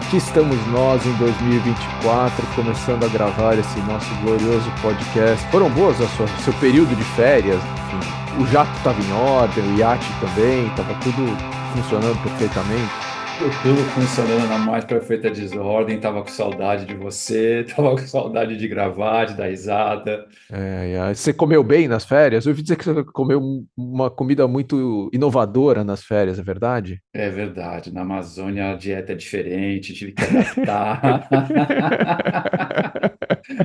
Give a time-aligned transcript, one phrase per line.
[0.00, 5.46] Aqui estamos nós em 2024, começando a gravar esse nosso glorioso podcast.
[5.50, 7.60] Foram boas o seu período de férias?
[7.62, 11.36] Enfim, o jato estava em ordem, o iate também, estava tudo
[11.74, 12.99] funcionando perfeitamente
[13.62, 18.68] tudo funcionando na mais perfeita desordem, tava com saudade de você, tava com saudade de
[18.68, 20.26] gravar, de dar risada.
[20.52, 21.14] É, é.
[21.14, 22.44] Você comeu bem nas férias?
[22.44, 27.00] Eu ouvi dizer que você comeu uma comida muito inovadora nas férias, é verdade?
[27.14, 27.92] É verdade.
[27.92, 31.28] Na Amazônia a dieta é diferente, tive que adaptar.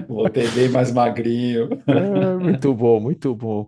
[0.08, 1.70] Voltei bem mais magrinho.
[1.88, 3.68] É, muito bom, muito bom.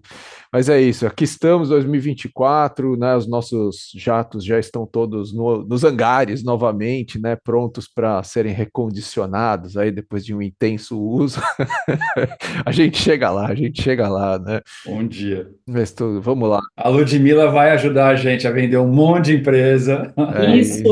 [0.52, 3.16] Mas é isso, aqui estamos, 2024, né?
[3.16, 7.35] Os nossos jatos já estão todos no, nos hangares novamente, né?
[7.35, 11.41] Prontos para serem recondicionados aí depois de um intenso uso.
[12.65, 14.62] a gente chega lá, a gente chega lá, né?
[14.85, 15.49] Bom dia.
[15.68, 16.62] Mas tudo, vamos lá.
[16.77, 20.13] A Ludmilla vai ajudar a gente a vender um monte de empresa.
[20.35, 20.84] É isso.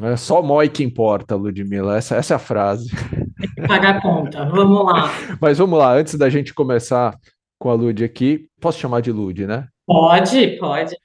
[0.00, 1.96] É só MOI que importa, Ludmilla.
[1.96, 2.90] Essa, essa é a frase.
[3.66, 4.44] Pagar a conta.
[4.46, 5.10] Vamos lá.
[5.40, 7.16] Mas vamos lá, antes da gente começar
[7.58, 8.48] com a Lud aqui.
[8.60, 9.68] Posso chamar de Lud, né?
[9.86, 10.96] Pode, pode.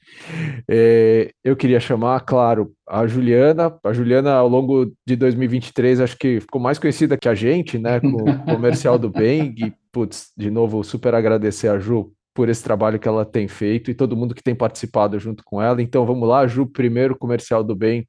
[0.70, 3.78] É, eu queria chamar, claro, a Juliana.
[3.84, 8.00] A Juliana, ao longo de 2023, acho que ficou mais conhecida que a gente, né?
[8.00, 9.54] Com o comercial do Bem.
[9.58, 13.90] E, putz, de novo, super agradecer a Ju por esse trabalho que ela tem feito
[13.90, 15.82] e todo mundo que tem participado junto com ela.
[15.82, 18.06] Então, vamos lá, Ju, primeiro comercial do Bem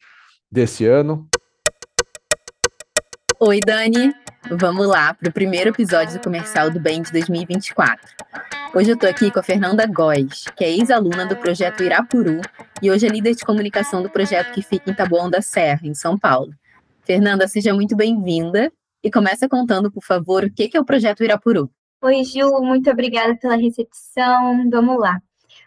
[0.51, 1.27] desse ano.
[3.41, 4.12] Oi, Dani.
[4.50, 7.97] Vamos lá para o primeiro episódio do comercial do Bem de 2024.
[8.75, 12.41] Hoje eu estou aqui com a Fernanda Góes, que é ex-aluna do projeto Irapuru
[12.83, 15.95] e hoje é líder de comunicação do projeto que fica em Taboão da Serra, em
[15.95, 16.53] São Paulo.
[17.05, 18.72] Fernanda, seja muito bem-vinda
[19.05, 21.70] e começa contando, por favor, o que é o projeto Irapuru.
[22.02, 24.69] Oi, Ju, muito obrigada pela recepção.
[24.69, 25.23] Vamos lá.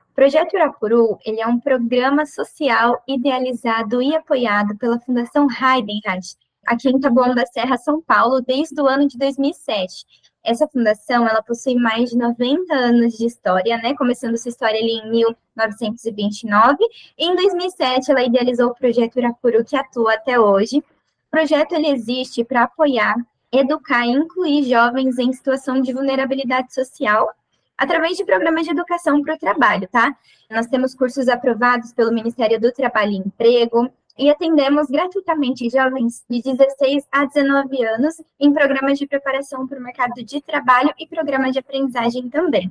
[0.10, 6.36] O Projeto Irapuru ele é um programa social idealizado e apoiado pela Fundação Heidenreich,
[6.66, 10.06] aqui em Taboão da Serra, São Paulo, desde o ano de 2007.
[10.44, 13.96] Essa fundação, ela possui mais de 90 anos de história, né?
[13.96, 16.78] Começando sua história ali em 1929.
[17.18, 20.80] E em 2007, ela idealizou o projeto Irapuru, que atua até hoje.
[20.80, 20.84] O
[21.30, 23.16] projeto ele existe para apoiar,
[23.52, 27.30] educar e incluir jovens em situação de vulnerabilidade social
[27.78, 30.16] através de programas de educação para o trabalho, tá?
[30.52, 36.42] Nós temos cursos aprovados pelo Ministério do Trabalho e Emprego, e atendemos gratuitamente jovens de
[36.42, 41.54] 16 a 19 anos em programas de preparação para o mercado de trabalho e programas
[41.54, 42.70] de aprendizagem também.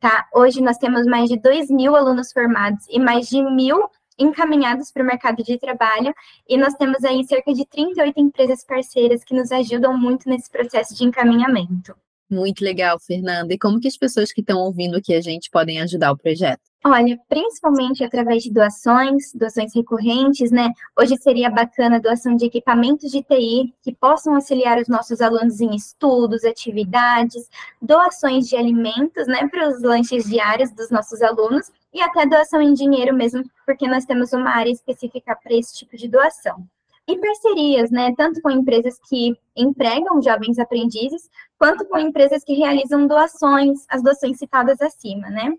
[0.00, 0.26] Tá?
[0.34, 3.88] Hoje nós temos mais de 2 mil alunos formados e mais de mil
[4.18, 6.14] encaminhados para o mercado de trabalho,
[6.48, 10.94] e nós temos aí cerca de 38 empresas parceiras que nos ajudam muito nesse processo
[10.94, 11.94] de encaminhamento.
[12.28, 13.54] Muito legal, Fernanda.
[13.54, 16.60] E como que as pessoas que estão ouvindo aqui a gente podem ajudar o projeto?
[16.84, 20.70] Olha, principalmente através de doações, doações recorrentes, né?
[20.98, 25.74] Hoje seria bacana doação de equipamentos de TI que possam auxiliar os nossos alunos em
[25.74, 27.48] estudos, atividades,
[27.80, 32.74] doações de alimentos, né, para os lanches diários dos nossos alunos e até doação em
[32.74, 36.66] dinheiro mesmo, porque nós temos uma área específica para esse tipo de doação
[37.08, 43.06] e parcerias, né, tanto com empresas que empregam jovens aprendizes, quanto com empresas que realizam
[43.06, 45.52] doações, as doações citadas acima, né.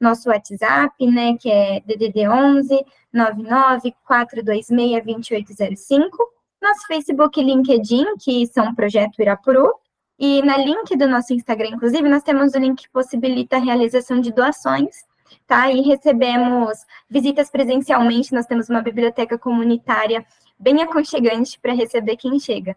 [0.00, 6.16] nosso WhatsApp, né, que é DDD 11 99 426 2805,
[6.60, 9.72] nosso Facebook e LinkedIn, que são Projeto Irapuru,
[10.18, 14.20] e na link do nosso Instagram, inclusive, nós temos o link que possibilita a realização
[14.20, 15.04] de doações,
[15.46, 15.70] tá?
[15.70, 20.24] E recebemos visitas presencialmente, nós temos uma biblioteca comunitária
[20.58, 22.76] bem aconchegante para receber quem chega.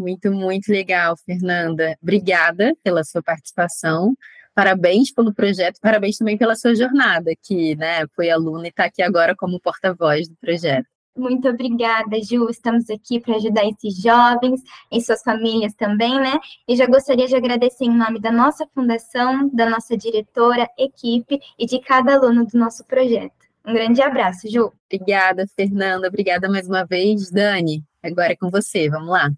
[0.00, 1.94] Muito, muito legal, Fernanda.
[2.02, 4.14] Obrigada pela sua participação.
[4.54, 9.02] Parabéns pelo projeto, parabéns também pela sua jornada, que né, foi aluna e está aqui
[9.02, 10.86] agora como porta-voz do projeto.
[11.16, 12.48] Muito obrigada, Ju.
[12.48, 16.38] Estamos aqui para ajudar esses jovens e suas famílias também, né?
[16.66, 21.66] E já gostaria de agradecer em nome da nossa fundação, da nossa diretora, equipe e
[21.66, 23.34] de cada aluno do nosso projeto.
[23.66, 24.72] Um grande abraço, Ju.
[24.90, 26.08] Obrigada, Fernanda.
[26.08, 27.30] Obrigada mais uma vez.
[27.30, 28.88] Dani, agora é com você.
[28.88, 29.30] Vamos lá.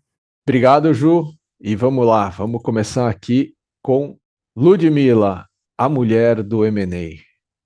[0.45, 1.33] Obrigado, Ju.
[1.61, 4.17] E vamos lá, vamos começar aqui com
[4.57, 5.47] Ludmilla,
[5.79, 7.23] a mulher do M&A.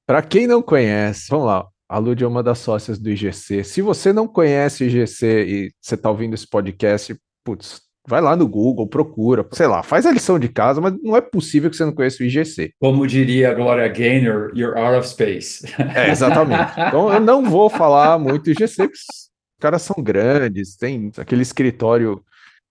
[0.07, 3.65] Para quem não conhece, vamos lá, a Lud é uma das sócias do IGC.
[3.65, 8.37] Se você não conhece o IGC e você está ouvindo esse podcast, putz, vai lá
[8.37, 11.77] no Google, procura, sei lá, faz a lição de casa, mas não é possível que
[11.77, 12.73] você não conheça o IGC.
[12.79, 15.65] Como diria a Gloria Gaynor, you're out of space.
[15.97, 16.73] É, exatamente.
[16.73, 22.23] Então eu não vou falar muito IGC, porque os caras são grandes, tem aquele escritório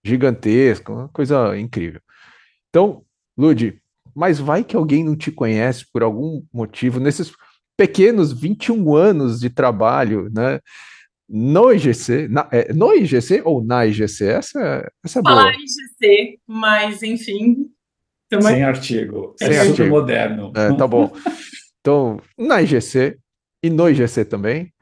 [0.05, 1.99] gigantesco, uma coisa incrível.
[2.69, 3.03] Então,
[3.35, 3.81] Lud,
[4.15, 7.33] mas vai que alguém não te conhece por algum motivo nesses
[7.75, 10.59] pequenos 21 anos de trabalho, né?
[11.27, 14.25] No IGC, na, é, no IGC ou na IGC?
[14.25, 15.35] Essa, essa é boa.
[15.35, 17.71] Falar IGC, mas enfim.
[18.41, 19.35] Sem artigo.
[19.39, 19.75] Sem é artigo.
[19.75, 20.51] super moderno.
[20.55, 21.11] É, tá bom.
[21.85, 23.15] Então, na IGC
[23.61, 24.73] e no IGC também.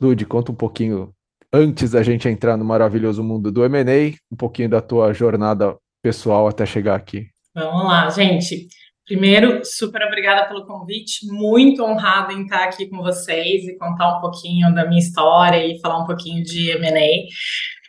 [0.00, 1.14] Lud, conta um pouquinho,
[1.52, 6.48] antes da gente entrar no maravilhoso mundo do M&A, um pouquinho da tua jornada pessoal
[6.48, 7.26] até chegar aqui.
[7.54, 8.68] Vamos lá, gente.
[9.04, 14.20] Primeiro, super obrigada pelo convite, muito honrada em estar aqui com vocês e contar um
[14.20, 17.26] pouquinho da minha história e falar um pouquinho de M&A.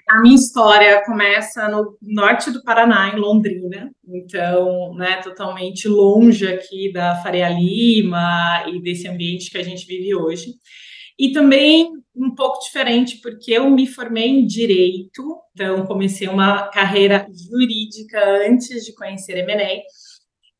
[0.09, 6.92] A minha história começa no norte do Paraná, em Londrina, então, né, totalmente longe aqui
[6.92, 10.48] da Faria Lima e desse ambiente que a gente vive hoje.
[11.19, 17.27] E também um pouco diferente, porque eu me formei em Direito, então comecei uma carreira
[17.50, 19.81] jurídica antes de conhecer M&A,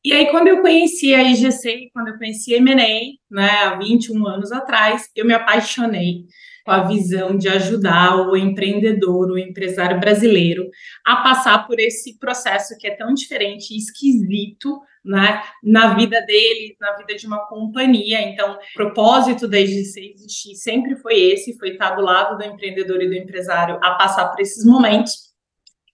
[0.06, 4.52] e aí, quando eu conheci a IGC, quando eu conheci M&A, né, há 21 anos
[4.52, 6.26] atrás, eu me apaixonei
[6.64, 10.68] com a visão de ajudar o empreendedor, o empresário brasileiro
[11.04, 16.74] a passar por esse processo que é tão diferente e esquisito, né, na vida dele,
[16.80, 18.22] na vida de uma companhia.
[18.22, 23.02] Então, o propósito da IGC existir sempre foi esse, foi estar do lado do empreendedor
[23.02, 25.12] e do empresário a passar por esses momentos,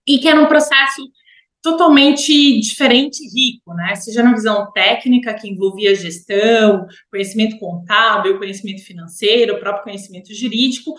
[0.07, 1.01] e que era um processo
[1.61, 3.95] totalmente diferente e rico, né?
[3.95, 10.93] Seja na visão técnica, que envolvia gestão, conhecimento contábil, conhecimento financeiro, próprio conhecimento jurídico,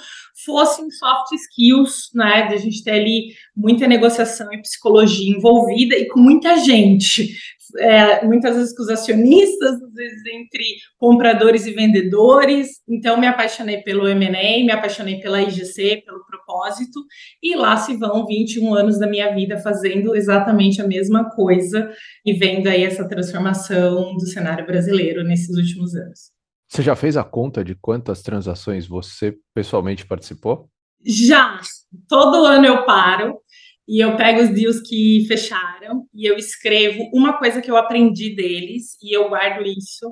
[0.44, 2.46] fossem soft skills, né?
[2.46, 7.34] De a gente ter ali muita negociação e psicologia envolvida e com muita gente.
[7.78, 10.64] É, muitas vezes com os acionistas, às vezes entre
[10.98, 12.80] compradores e vendedores.
[12.88, 16.21] Então, me apaixonei pelo M&A, me apaixonei pela IGC, pelo
[16.52, 17.04] propósito,
[17.42, 21.90] e lá se vão 21 anos da minha vida fazendo exatamente a mesma coisa
[22.24, 26.30] e vendo aí essa transformação do cenário brasileiro nesses últimos anos.
[26.68, 30.68] Você já fez a conta de quantas transações você pessoalmente participou?
[31.04, 31.60] Já.
[32.08, 33.38] Todo ano eu paro
[33.86, 38.34] e eu pego os deals que fecharam e eu escrevo uma coisa que eu aprendi
[38.34, 40.10] deles e eu guardo isso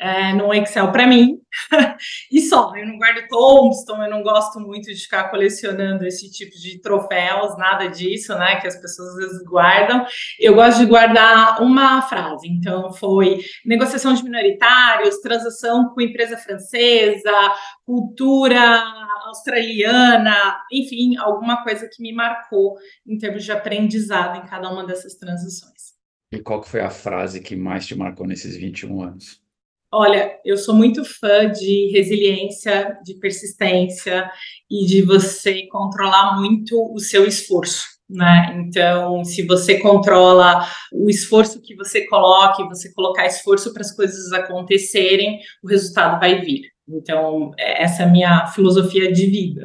[0.00, 1.38] é, no Excel para mim
[2.30, 2.72] e só.
[2.76, 7.56] Eu não guardo Tombstone, eu não gosto muito de ficar colecionando esse tipo de troféus,
[7.58, 8.60] nada disso, né?
[8.60, 10.06] Que as pessoas às vezes guardam.
[10.38, 12.46] Eu gosto de guardar uma frase.
[12.48, 17.32] Então, foi negociação de minoritários, transação com empresa francesa,
[17.84, 18.84] cultura
[19.26, 25.14] australiana, enfim, alguma coisa que me marcou em termos de aprendizado em cada uma dessas
[25.14, 25.98] transições.
[26.32, 29.47] E qual que foi a frase que mais te marcou nesses 21 anos?
[29.90, 34.30] Olha, eu sou muito fã de resiliência, de persistência
[34.70, 38.54] e de você controlar muito o seu esforço, né?
[38.58, 44.30] Então, se você controla o esforço que você coloca você colocar esforço para as coisas
[44.32, 46.62] acontecerem, o resultado vai vir.
[46.86, 49.64] Então, essa é a minha filosofia de vida.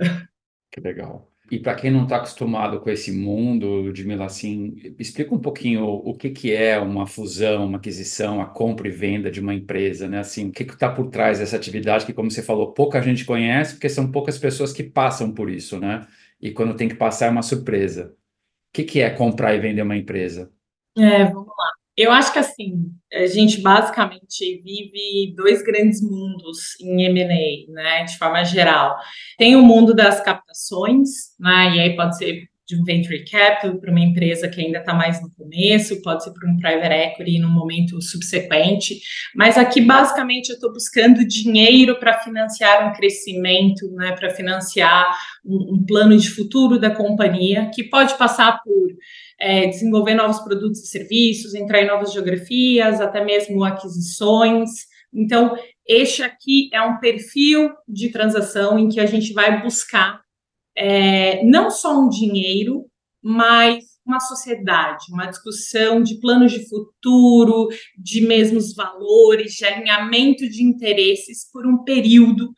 [0.72, 1.33] Que legal.
[1.54, 6.16] E para quem não está acostumado com esse mundo, Ludmila, assim, explica um pouquinho o
[6.16, 10.18] que, que é uma fusão, uma aquisição, a compra e venda de uma empresa, né?
[10.18, 13.76] Assim, o que está por trás dessa atividade que, como você falou, pouca gente conhece,
[13.76, 16.08] porque são poucas pessoas que passam por isso, né?
[16.42, 18.16] E quando tem que passar é uma surpresa.
[18.16, 20.52] O que, que é comprar e vender uma empresa?
[20.98, 21.83] É, vamos lá.
[21.96, 28.18] Eu acho que assim, a gente basicamente vive dois grandes mundos em M&A, né, de
[28.18, 28.98] forma geral.
[29.38, 31.10] Tem o mundo das captações,
[31.40, 34.94] né, e aí pode ser de um venture capital para uma empresa que ainda está
[34.94, 39.00] mais no começo, pode ser para um private equity no momento subsequente,
[39.36, 45.14] mas aqui basicamente eu estou buscando dinheiro para financiar um crescimento, né, para financiar
[45.46, 48.88] um, um plano de futuro da companhia, que pode passar por
[49.40, 54.70] é, desenvolver novos produtos e serviços, entrar em novas geografias, até mesmo aquisições.
[55.14, 55.56] Então,
[55.88, 60.22] este aqui é um perfil de transação em que a gente vai buscar
[60.76, 62.86] é, não só um dinheiro,
[63.22, 70.64] mas uma sociedade, uma discussão de planos de futuro, de mesmos valores, de alinhamento de
[70.64, 72.54] interesses por um período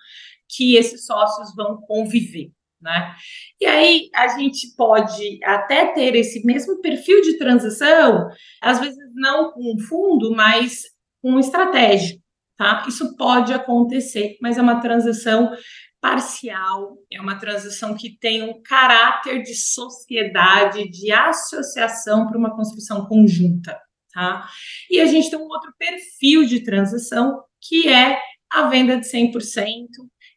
[0.50, 2.52] que esses sócios vão conviver.
[2.86, 3.16] Né?
[3.60, 8.30] E aí a gente pode até ter esse mesmo perfil de transação,
[8.62, 10.84] às vezes não com fundo, mas
[11.20, 12.20] com estratégia,
[12.56, 12.86] tá?
[12.88, 15.52] Isso pode acontecer, mas é uma transação
[16.00, 23.08] parcial, é uma transição que tem um caráter de sociedade, de associação para uma construção
[23.08, 23.82] conjunta.
[24.14, 24.48] Tá?
[24.92, 28.20] E a gente tem um outro perfil de transição, que é
[28.52, 29.88] a venda de 100%,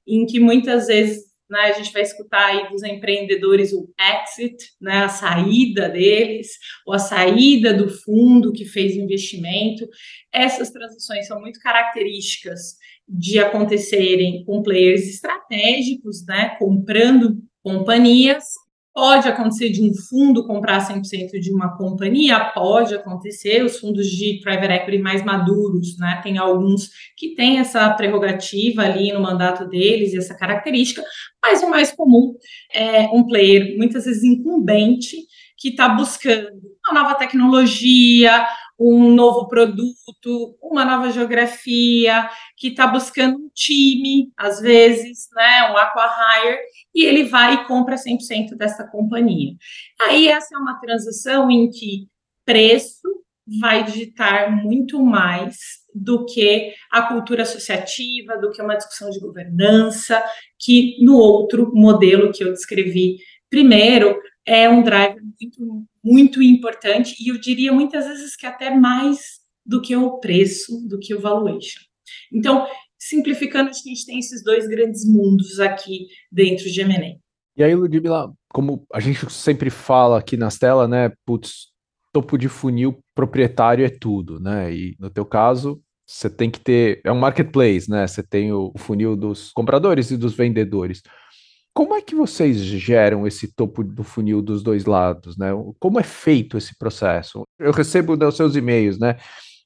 [0.06, 5.04] em que muitas vezes né, a gente vai escutar aí dos empreendedores o exit, né,
[5.04, 9.88] a saída deles, ou a saída do fundo que fez investimento.
[10.32, 12.76] Essas transições são muito características
[13.08, 18.44] de acontecerem com players estratégicos, né, comprando companhias
[18.98, 24.40] Pode acontecer de um fundo comprar 100% de uma companhia, pode acontecer, os fundos de
[24.42, 26.18] private equity mais maduros, né?
[26.20, 31.00] Tem alguns que têm essa prerrogativa ali no mandato deles e essa característica,
[31.40, 32.34] mas o mais comum
[32.74, 35.16] é um player, muitas vezes incumbente,
[35.56, 36.48] que está buscando
[36.84, 38.48] uma nova tecnologia,
[38.78, 45.76] um novo produto, uma nova geografia, que está buscando um time, às vezes, né, um
[45.76, 46.58] aqua-hire,
[46.94, 49.54] e ele vai e compra 100% dessa companhia.
[50.00, 52.08] Aí essa é uma transição em que
[52.44, 53.08] preço
[53.60, 55.56] vai digitar muito mais
[55.94, 60.22] do que a cultura associativa, do que uma discussão de governança,
[60.58, 63.16] que no outro modelo que eu descrevi
[63.50, 69.38] primeiro, é um driver muito, muito importante e eu diria muitas vezes que até mais
[69.64, 71.80] do que o preço, do que o valuation.
[72.32, 72.66] Então,
[72.98, 77.18] simplificando, a gente tem esses dois grandes mundos aqui dentro de M&A.
[77.56, 81.68] E aí, Ludmila, como a gente sempre fala aqui nas telas, né, putz,
[82.12, 84.72] topo de funil proprietário é tudo, né?
[84.72, 88.06] E no teu caso, você tem que ter, é um marketplace, né?
[88.06, 91.02] Você tem o funil dos compradores e dos vendedores.
[91.78, 95.50] Como é que vocês geram esse topo do funil dos dois lados, né?
[95.78, 97.44] Como é feito esse processo?
[97.56, 99.16] Eu recebo os seus e-mails, né?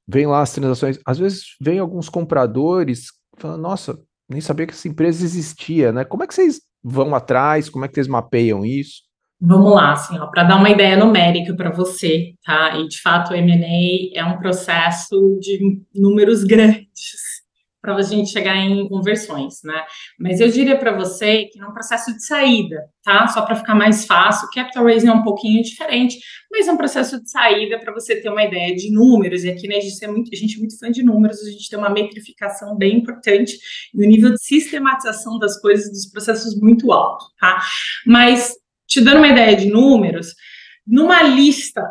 [0.06, 3.06] Vem lá as transações, às vezes vem alguns compradores
[3.38, 6.04] falando, nossa, nem sabia que essa empresa existia, né?
[6.04, 7.70] Como é que vocês vão atrás?
[7.70, 9.04] Como é que vocês mapeiam isso?
[9.40, 12.76] Vamos lá, assim, para dar uma ideia numérica para você, tá?
[12.76, 17.41] E de fato o M&A é um processo de números grandes
[17.82, 19.84] para a gente chegar em conversões, né?
[20.18, 23.26] Mas eu diria para você que num processo de saída, tá?
[23.26, 26.16] Só para ficar mais fácil, capital raising é um pouquinho diferente,
[26.50, 29.42] mas é um processo de saída para você ter uma ideia de números.
[29.42, 31.50] E aqui, né, a gente é muito, a gente é muito fã de números, a
[31.50, 33.58] gente tem uma metrificação bem importante
[33.92, 37.60] e o nível de sistematização das coisas, dos processos muito alto, tá?
[38.06, 38.52] Mas
[38.86, 40.34] te dando uma ideia de números,
[40.86, 41.82] numa lista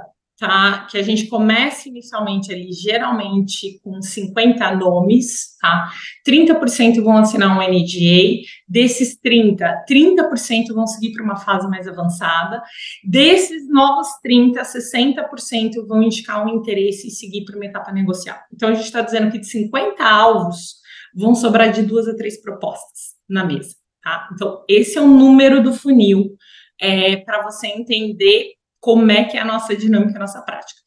[0.41, 0.87] tá?
[0.89, 5.91] Que a gente começa inicialmente ali, geralmente com 50 nomes, tá?
[6.27, 12.59] 30% vão assinar um NDA, desses 30, 30% vão seguir para uma fase mais avançada,
[13.03, 18.39] desses novos 30, 60% vão indicar um interesse e seguir para uma etapa negocial.
[18.51, 20.77] Então a gente está dizendo que de 50 alvos
[21.13, 24.27] vão sobrar de duas a três propostas na mesa, tá?
[24.33, 26.35] Então esse é o número do funil
[26.81, 30.81] é, para você entender como é que é a nossa dinâmica, a nossa prática.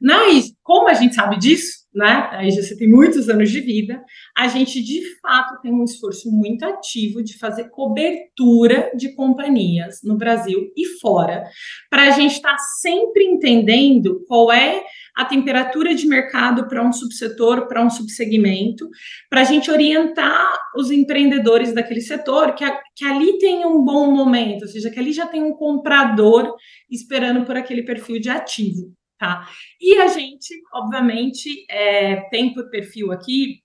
[0.00, 2.28] Mas, como a gente sabe disso, né?
[2.32, 4.02] Aí você tem muitos anos de vida,
[4.36, 10.16] a gente de fato tem um esforço muito ativo de fazer cobertura de companhias no
[10.16, 11.44] Brasil e fora,
[11.88, 14.82] para a gente estar tá sempre entendendo qual é
[15.16, 18.88] a temperatura de mercado para um subsetor, para um subsegmento,
[19.30, 24.10] para a gente orientar os empreendedores daquele setor que, a, que ali tem um bom
[24.10, 26.56] momento, ou seja, que ali já tem um comprador
[26.90, 28.92] esperando por aquele perfil de ativo.
[29.24, 29.48] Tá?
[29.80, 33.62] E a gente, obviamente, é, tem por perfil aqui,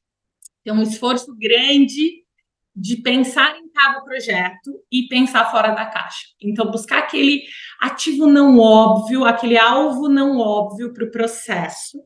[0.64, 2.24] tem um esforço grande
[2.74, 6.28] de pensar em cada projeto e pensar fora da caixa.
[6.42, 7.44] Então, buscar aquele
[7.82, 12.00] ativo não óbvio, aquele alvo não óbvio para o processo.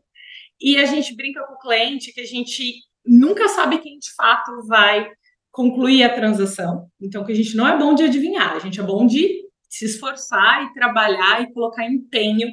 [0.59, 2.73] E a gente brinca com o cliente que a gente
[3.05, 5.07] nunca sabe quem de fato vai
[5.51, 6.87] concluir a transação.
[6.99, 9.42] Então, que a gente não é bom de adivinhar, a gente é bom de
[9.77, 12.47] se esforçar e trabalhar e colocar empenho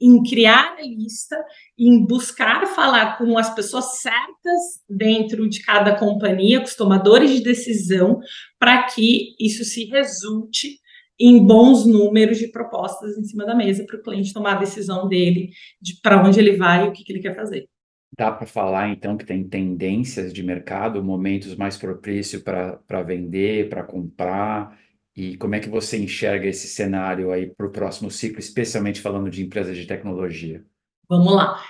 [0.00, 1.36] em criar a lista,
[1.78, 7.42] em buscar falar com as pessoas certas dentro de cada companhia, com os tomadores de
[7.42, 8.20] decisão,
[8.58, 10.80] para que isso se resulte
[11.20, 15.06] em bons números de propostas em cima da mesa para o cliente tomar a decisão
[15.06, 15.50] dele
[15.80, 17.68] de para onde ele vai e o que, que ele quer fazer.
[18.16, 23.82] Dá para falar, então, que tem tendências de mercado, momentos mais propícios para vender, para
[23.82, 24.78] comprar,
[25.14, 29.30] e como é que você enxerga esse cenário aí para o próximo ciclo, especialmente falando
[29.30, 30.64] de empresas de tecnologia?
[31.08, 31.62] Vamos lá.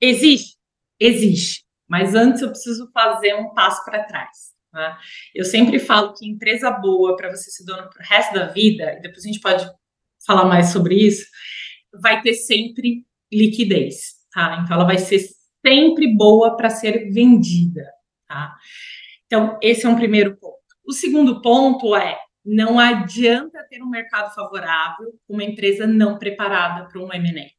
[0.00, 0.56] Existe?
[0.98, 1.64] Existe.
[1.88, 4.52] Mas antes eu preciso fazer um passo para trás.
[4.72, 4.96] Né?
[5.34, 8.92] Eu sempre falo que empresa boa para você ser dono para o resto da vida,
[8.92, 9.68] e depois a gente pode
[10.26, 11.26] falar mais sobre isso,
[12.00, 14.20] vai ter sempre liquidez.
[14.32, 14.60] Tá?
[14.62, 15.20] Então ela vai ser
[15.66, 17.90] sempre boa para ser vendida.
[18.28, 18.54] Tá?
[19.26, 20.58] Então, esse é um primeiro ponto.
[20.84, 27.00] O segundo ponto é não adianta ter um mercado favorável uma empresa não preparada para
[27.00, 27.50] um M&A.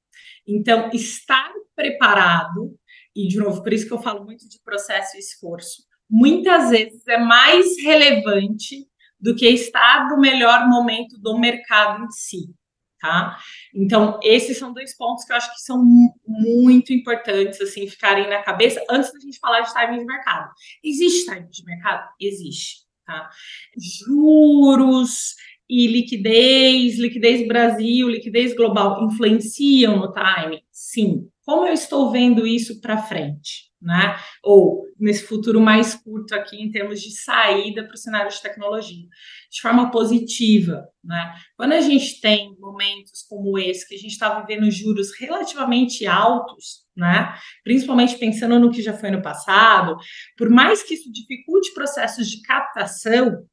[0.48, 2.76] Então, estar preparado,
[3.16, 7.08] e de novo, por isso que eu falo muito de processo e esforço, muitas vezes
[7.08, 8.88] é mais relevante
[9.20, 12.54] do que estar no melhor momento do mercado em si.
[13.00, 13.36] Tá?
[13.74, 15.84] Então, esses são dois pontos que eu acho que são
[16.24, 20.52] muito importantes, assim, ficarem na cabeça antes da gente falar de timing de mercado.
[20.84, 22.08] Existe timing de mercado?
[22.20, 22.91] Existe.
[23.06, 23.30] Tá?
[23.78, 25.36] Juros
[25.70, 30.62] e liquidez, liquidez Brasil, liquidez global influenciam no timing?
[30.72, 31.30] Sim.
[31.52, 33.70] Como eu estou vendo isso para frente?
[33.82, 34.18] Né?
[34.42, 39.06] Ou nesse futuro mais curto aqui em termos de saída para o cenário de tecnologia,
[39.52, 41.34] de forma positiva, né?
[41.58, 46.86] Quando a gente tem momentos como esse que a gente está vivendo juros relativamente altos,
[46.96, 47.36] né?
[47.66, 49.98] Principalmente pensando no que já foi no passado,
[50.38, 53.46] por mais que isso dificulte processos de captação,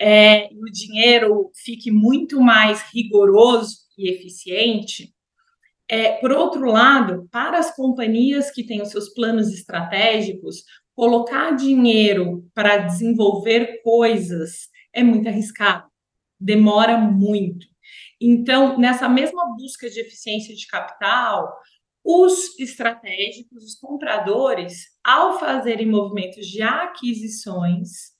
[0.00, 5.14] é, o dinheiro fique muito mais rigoroso e eficiente,
[5.88, 10.64] é, por outro lado, para as companhias que têm os seus planos estratégicos,
[10.94, 15.86] colocar dinheiro para desenvolver coisas é muito arriscado,
[16.40, 17.66] demora muito.
[18.20, 21.54] Então, nessa mesma busca de eficiência de capital,
[22.02, 28.14] os estratégicos, os compradores, ao fazerem movimentos de aquisições,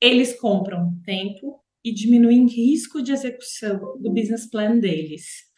[0.00, 5.49] eles compram tempo e diminuem risco de execução do business plan deles.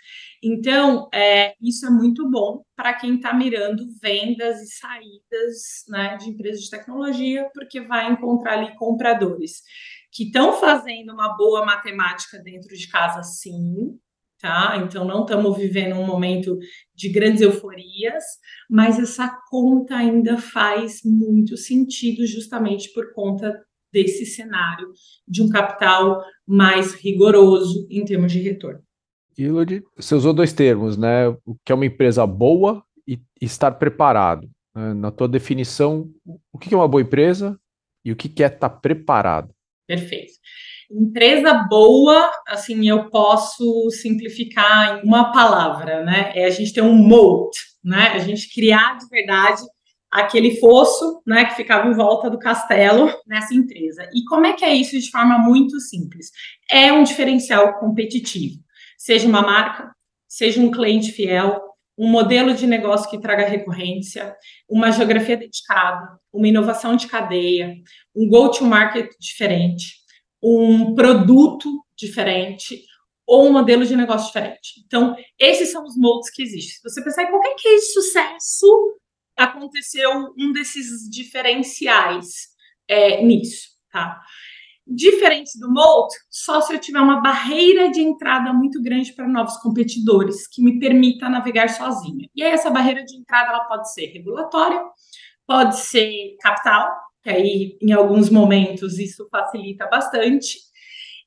[0.43, 6.31] Então, é, isso é muito bom para quem está mirando vendas e saídas né, de
[6.31, 9.63] empresas de tecnologia, porque vai encontrar ali compradores
[10.11, 13.97] que estão fazendo uma boa matemática dentro de casa, sim,
[14.41, 14.83] tá?
[14.85, 16.59] Então, não estamos vivendo um momento
[16.93, 18.25] de grandes euforias,
[18.69, 24.93] mas essa conta ainda faz muito sentido, justamente por conta desse cenário
[25.29, 28.83] de um capital mais rigoroso em termos de retorno.
[29.37, 31.29] Ilod, você usou dois termos, né?
[31.45, 34.49] O que é uma empresa boa e estar preparado.
[34.75, 34.95] Né?
[34.95, 36.09] Na tua definição,
[36.53, 37.59] o que é uma boa empresa
[38.05, 39.51] e o que é estar preparado?
[39.87, 40.33] Perfeito.
[40.91, 46.33] Empresa boa, assim, eu posso simplificar em uma palavra, né?
[46.35, 48.09] É a gente ter um moat, né?
[48.09, 49.63] A gente criar de verdade
[50.11, 54.07] aquele fosso, né, que ficava em volta do castelo nessa empresa.
[54.15, 56.31] E como é que é isso de forma muito simples?
[56.71, 58.63] É um diferencial competitivo
[59.03, 59.93] seja uma marca,
[60.29, 61.61] seja um cliente fiel,
[61.99, 64.33] um modelo de negócio que traga recorrência,
[64.69, 67.75] uma geografia dedicada, uma inovação de cadeia,
[68.15, 69.97] um go-to-market diferente,
[70.41, 72.85] um produto diferente
[73.27, 74.81] ou um modelo de negócio diferente.
[74.87, 76.75] Então, esses são os moldes que existem.
[76.75, 79.01] Se você pensar em qualquer case de sucesso,
[79.37, 82.53] aconteceu um desses diferenciais
[82.87, 84.21] é, nisso, tá?
[84.87, 89.57] Diferente do Molt, só se eu tiver uma barreira de entrada muito grande para novos
[89.59, 92.29] competidores, que me permita navegar sozinha.
[92.35, 94.83] E aí, essa barreira de entrada ela pode ser regulatória,
[95.47, 96.91] pode ser capital,
[97.23, 100.59] que aí, em alguns momentos, isso facilita bastante.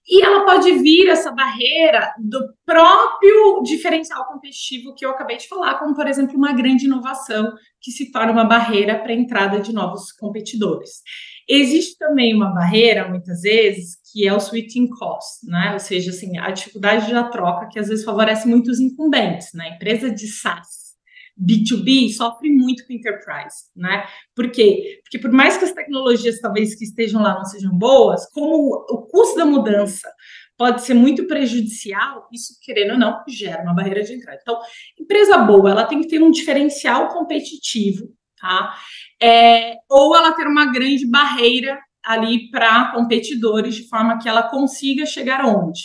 [0.08, 5.80] E ela pode vir, essa barreira, do próprio diferencial competitivo que eu acabei de falar,
[5.80, 9.74] como, por exemplo, uma grande inovação que se torna uma barreira para a entrada de
[9.74, 11.02] novos competidores.
[11.48, 15.74] Existe também uma barreira, muitas vezes, que é o switching cost, né?
[15.74, 19.76] Ou seja, assim, a dificuldade da troca que às vezes favorece muito os incumbentes, né?
[19.76, 20.96] Empresa de SaaS,
[21.40, 24.06] B2B sofre muito com enterprise, né?
[24.36, 25.00] Por quê?
[25.04, 29.02] Porque por mais que as tecnologias talvez que estejam lá não sejam boas, como o
[29.04, 30.10] custo da mudança
[30.58, 34.40] pode ser muito prejudicial, isso, querendo ou não, gera uma barreira de entrada.
[34.42, 34.58] Então,
[35.00, 38.08] empresa boa, ela tem que ter um diferencial competitivo
[38.46, 38.76] tá?
[39.22, 45.06] É, ou ela ter uma grande barreira ali para competidores, de forma que ela consiga
[45.06, 45.82] chegar onde?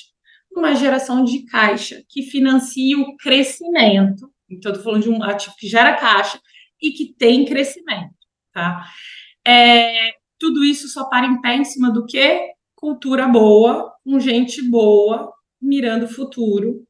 [0.54, 4.30] Uma geração de caixa que financia o crescimento.
[4.50, 6.38] Então, estou falando de um ativo que gera caixa
[6.82, 8.14] e que tem crescimento,
[8.52, 8.84] tá?
[9.46, 12.52] É, tudo isso só para em pé em cima do que?
[12.74, 16.84] Cultura boa, com gente boa, mirando o futuro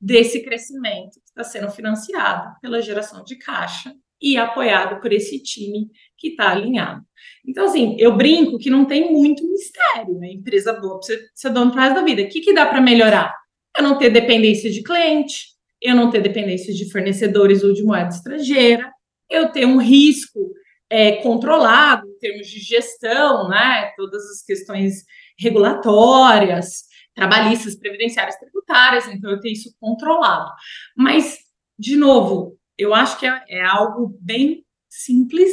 [0.00, 5.90] desse crescimento que está sendo financiado pela geração de caixa e apoiado por esse time
[6.16, 7.02] que está alinhado.
[7.46, 10.32] Então, assim, eu brinco que não tem muito mistério, né?
[10.32, 12.22] Empresa boa para você ser dono para da vida.
[12.22, 13.32] O que, que dá para melhorar?
[13.76, 15.48] Eu não ter dependência de cliente,
[15.80, 18.90] eu não ter dependência de fornecedores ou de moeda estrangeira,
[19.30, 20.52] eu ter um risco
[20.90, 23.92] é, controlado em termos de gestão, né?
[23.96, 25.04] Todas as questões
[25.38, 30.50] regulatórias, trabalhistas, previdenciárias, tributárias, então eu ter isso controlado.
[30.96, 31.38] Mas,
[31.78, 35.52] de novo, eu acho que é, é algo bem simples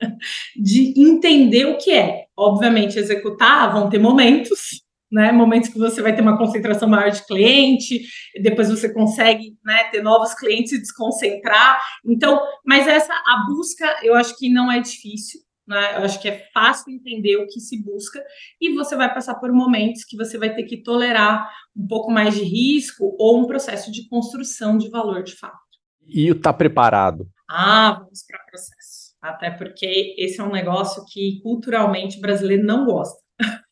[0.56, 2.26] de entender o que é.
[2.36, 5.30] Obviamente, executar vão ter momentos, né?
[5.30, 8.02] Momentos que você vai ter uma concentração maior de cliente,
[8.42, 11.80] depois você consegue né, ter novos clientes e desconcentrar.
[12.04, 15.40] Então, mas essa a busca eu acho que não é difícil.
[15.66, 15.96] Né?
[15.96, 18.20] Eu acho que é fácil entender o que se busca
[18.60, 22.34] e você vai passar por momentos que você vai ter que tolerar um pouco mais
[22.34, 25.61] de risco ou um processo de construção de valor de fato.
[26.06, 27.28] E o tá preparado?
[27.48, 29.12] Ah, vamos para processo.
[29.20, 33.20] Até porque esse é um negócio que culturalmente o brasileiro não gosta.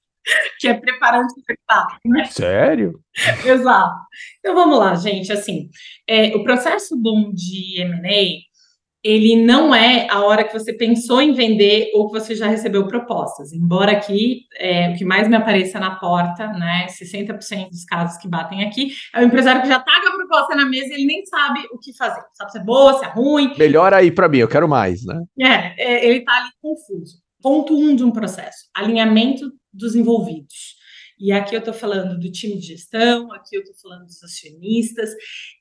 [0.60, 2.24] que é preparando o né?
[2.26, 3.00] Sério?
[3.44, 4.00] Exato.
[4.38, 5.32] Então vamos lá, gente.
[5.32, 5.68] Assim,
[6.06, 8.49] é, o processo bom de M&A
[9.02, 12.86] ele não é a hora que você pensou em vender ou que você já recebeu
[12.86, 13.52] propostas.
[13.52, 18.28] Embora aqui é, o que mais me apareça na porta, né, 60% dos casos que
[18.28, 21.06] batem aqui, é o empresário que já está com a proposta na mesa e ele
[21.06, 22.22] nem sabe o que fazer.
[22.34, 23.54] Sabe se é boa, se é ruim.
[23.58, 25.22] Melhor aí para mim, eu quero mais, né?
[25.38, 27.18] É, é ele está ali confuso.
[27.42, 30.79] Ponto um de um processo: alinhamento dos envolvidos.
[31.20, 35.10] E aqui eu estou falando do time de gestão, aqui eu estou falando dos acionistas,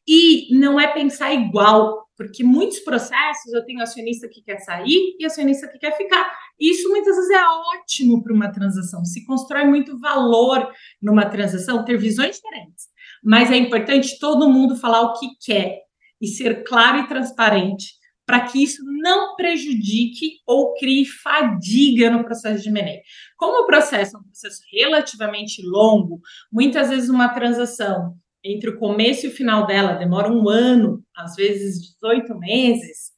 [0.08, 5.26] e não é pensar igual, porque muitos processos eu tenho acionista que quer sair e
[5.26, 6.34] acionista que quer ficar.
[6.58, 7.43] E isso muitas vezes é
[7.78, 12.88] ótimo para uma transação, se constrói muito valor numa transação, ter visões diferentes.
[13.22, 15.78] Mas é importante todo mundo falar o que quer
[16.22, 17.99] e ser claro e transparente
[18.30, 23.02] para que isso não prejudique ou crie fadiga no processo de M&A.
[23.36, 29.26] Como o processo é um processo relativamente longo, muitas vezes uma transação entre o começo
[29.26, 33.10] e o final dela demora um ano, às vezes 18 meses,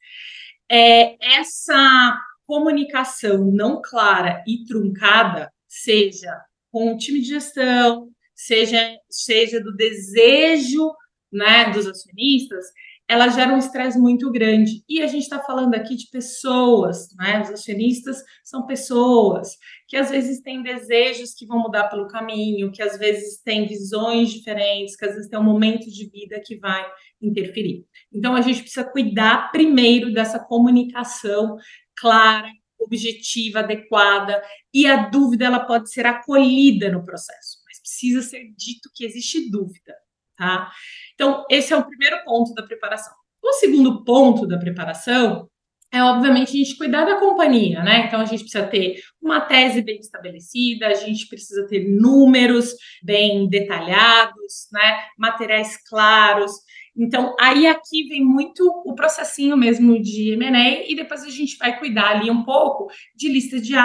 [0.71, 6.39] é, essa comunicação não clara e truncada, seja
[6.71, 10.89] com o time de gestão, seja, seja do desejo
[11.29, 12.65] né, dos acionistas,
[13.11, 14.85] ela gera um estresse muito grande.
[14.87, 17.41] E a gente está falando aqui de pessoas, né?
[17.41, 22.81] Os acionistas são pessoas que às vezes têm desejos que vão mudar pelo caminho, que
[22.81, 26.89] às vezes têm visões diferentes, que às vezes tem um momento de vida que vai
[27.21, 27.85] interferir.
[28.13, 31.57] Então a gente precisa cuidar primeiro dessa comunicação
[31.97, 32.47] clara,
[32.79, 34.41] objetiva, adequada,
[34.73, 39.51] e a dúvida ela pode ser acolhida no processo, mas precisa ser dito que existe
[39.51, 39.93] dúvida
[40.41, 40.71] tá?
[41.13, 43.13] Então, esse é o primeiro ponto da preparação.
[43.43, 45.47] O segundo ponto da preparação
[45.93, 48.05] é, obviamente, a gente cuidar da companhia, né?
[48.05, 52.73] Então, a gente precisa ter uma tese bem estabelecida, a gente precisa ter números
[53.03, 55.03] bem detalhados, né?
[55.17, 56.53] Materiais claros.
[56.95, 61.77] Então, aí aqui vem muito o processinho mesmo de M&A e depois a gente vai
[61.77, 63.75] cuidar ali um pouco de lista de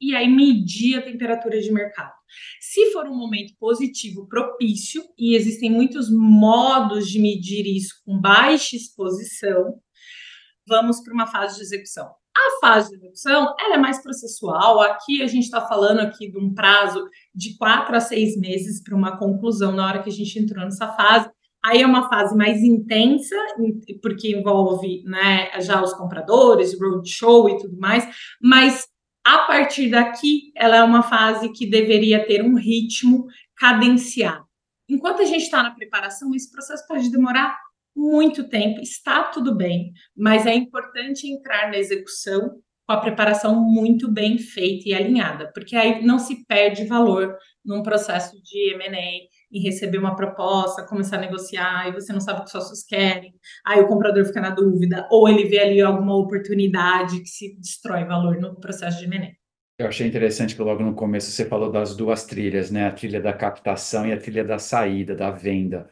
[0.00, 2.12] e aí medir a temperatura de mercado.
[2.60, 8.76] Se for um momento positivo propício, e existem muitos modos de medir isso com baixa
[8.76, 9.74] exposição,
[10.66, 12.06] vamos para uma fase de execução.
[12.36, 14.80] A fase de execução ela é mais processual.
[14.80, 18.94] Aqui a gente está falando aqui de um prazo de quatro a seis meses para
[18.94, 21.30] uma conclusão na hora que a gente entrou nessa fase.
[21.64, 23.34] Aí é uma fase mais intensa,
[24.00, 28.06] porque envolve né, já os compradores, roadshow e tudo mais,
[28.40, 28.86] mas
[29.26, 34.46] a partir daqui, ela é uma fase que deveria ter um ritmo cadenciado.
[34.88, 37.58] Enquanto a gente está na preparação, esse processo pode demorar
[37.94, 44.08] muito tempo, está tudo bem, mas é importante entrar na execução com a preparação muito
[44.08, 49.60] bem feita e alinhada, porque aí não se perde valor num processo de M&A e
[49.60, 53.34] receber uma proposta, começar a negociar, e você não sabe o que os sócios querem,
[53.64, 58.04] aí o comprador fica na dúvida, ou ele vê ali alguma oportunidade que se destrói
[58.04, 59.32] valor no processo de M&A.
[59.78, 62.86] Eu achei interessante que logo no começo você falou das duas trilhas, né?
[62.86, 65.90] A trilha da captação e a trilha da saída, da venda.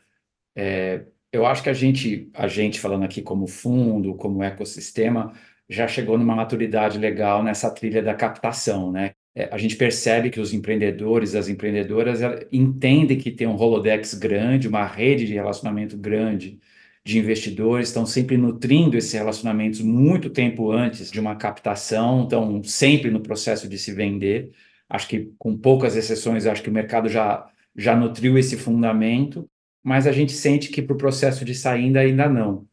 [0.57, 5.35] É, eu acho que a gente, a gente falando aqui como fundo, como ecossistema,
[5.69, 9.15] já chegou numa maturidade legal nessa trilha da captação, né?
[9.35, 12.21] É, a gente percebe que os empreendedores, as empreendedoras,
[12.53, 16.61] entendem que tem um Rolodex grande, uma rede de relacionamento grande
[17.05, 23.11] de investidores, estão sempre nutrindo esses relacionamentos muito tempo antes de uma captação, estão sempre
[23.11, 24.53] no processo de se vender.
[24.89, 29.49] Acho que, com poucas exceções, acho que o mercado já, já nutriu esse fundamento,
[29.83, 32.67] mas a gente sente que para o processo de saída ainda não.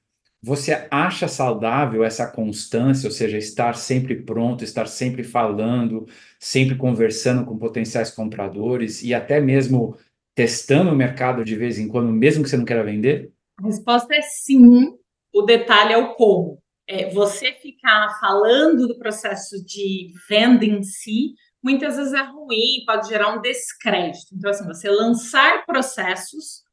[0.44, 6.08] Você acha saudável essa constância, ou seja, estar sempre pronto, estar sempre falando,
[6.40, 9.96] sempre conversando com potenciais compradores e até mesmo
[10.34, 13.32] testando o mercado de vez em quando, mesmo que você não queira vender?
[13.60, 14.98] A resposta é sim.
[15.32, 16.58] O detalhe é o como.
[16.88, 23.08] É, você ficar falando do processo de venda em si, muitas vezes é ruim, pode
[23.08, 24.34] gerar um descrédito.
[24.34, 26.64] Então, assim, você lançar processos,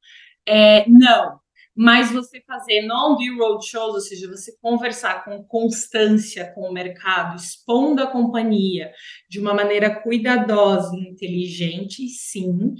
[0.46, 1.38] é, não.
[1.78, 8.02] Mas você fazer non-deal roadshows, ou seja, você conversar com constância com o mercado, expondo
[8.02, 8.90] a companhia
[9.30, 12.74] de uma maneira cuidadosa e inteligente, sim.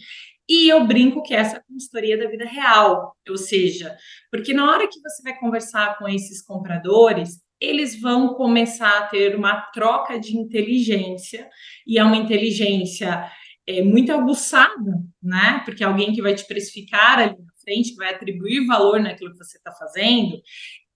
[0.49, 3.97] E eu brinco que essa é a consultoria da vida real, ou seja,
[4.33, 9.37] porque na hora que você vai conversar com esses compradores, eles vão começar a ter
[9.37, 11.49] uma troca de inteligência,
[11.87, 13.31] e é uma inteligência
[13.65, 15.63] é, muito aguçada, né?
[15.65, 17.53] Porque é alguém que vai te precificar ali na
[17.91, 20.41] que vai atribuir valor naquilo que você está fazendo,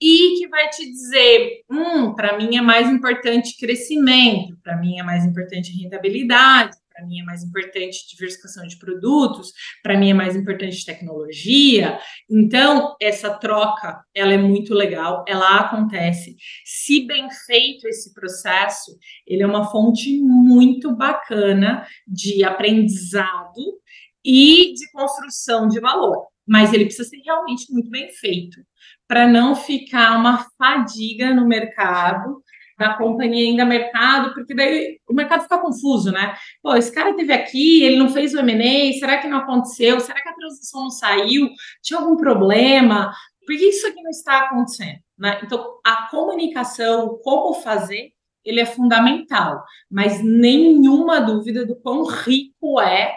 [0.00, 5.02] e que vai te dizer: hum, para mim é mais importante crescimento, para mim é
[5.02, 10.37] mais importante rentabilidade, para mim é mais importante diversificação de produtos, para mim é mais
[10.37, 11.98] importante tecnologia.
[12.28, 16.37] Então, essa troca, ela é muito legal, ela acontece.
[16.64, 23.80] Se bem feito esse processo, ele é uma fonte muito bacana de aprendizado
[24.24, 28.61] e de construção de valor, mas ele precisa ser realmente muito bem feito
[29.07, 32.42] para não ficar uma fadiga no mercado
[32.78, 36.35] da companhia ainda mercado, porque daí o mercado fica confuso, né?
[36.62, 40.00] Pô, esse cara teve aqui, ele não fez o M&A, será que não aconteceu?
[40.00, 41.48] Será que a transição não saiu?
[41.83, 43.12] Tinha algum problema?
[43.46, 44.98] Por que isso aqui não está acontecendo?
[45.18, 45.40] Né?
[45.44, 48.12] Então, a comunicação, como fazer,
[48.44, 53.16] ele é fundamental, mas nenhuma dúvida do quão rico é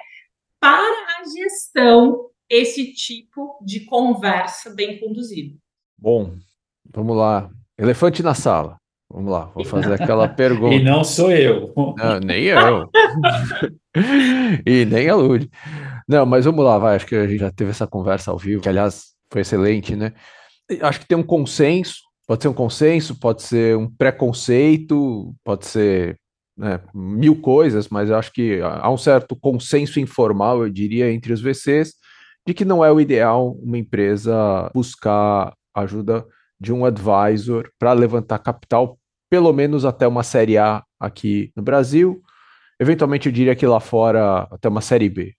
[0.59, 5.55] para a gestão esse tipo de conversa bem conduzida.
[5.97, 6.35] Bom,
[6.93, 7.49] vamos lá.
[7.77, 8.77] Elefante na sala.
[9.09, 10.75] Vamos lá, vou fazer aquela pergunta.
[10.75, 11.73] E não sou eu.
[11.75, 12.89] Não, nem eu.
[14.65, 15.49] e nem a Lud.
[16.07, 16.95] Não, mas vamos lá, vai.
[16.95, 20.13] Acho que a gente já teve essa conversa ao vivo, que aliás foi excelente, né?
[20.81, 26.17] Acho que tem um consenso, pode ser um consenso, pode ser um preconceito, pode ser
[26.57, 31.31] né, mil coisas, mas eu acho que há um certo consenso informal, eu diria, entre
[31.31, 31.93] os VCs,
[32.45, 36.25] de que não é o ideal uma empresa buscar ajuda
[36.59, 38.97] de um advisor para levantar capital
[39.29, 42.21] pelo menos até uma Série A aqui no Brasil.
[42.79, 45.33] Eventualmente, eu diria que lá fora até uma Série B.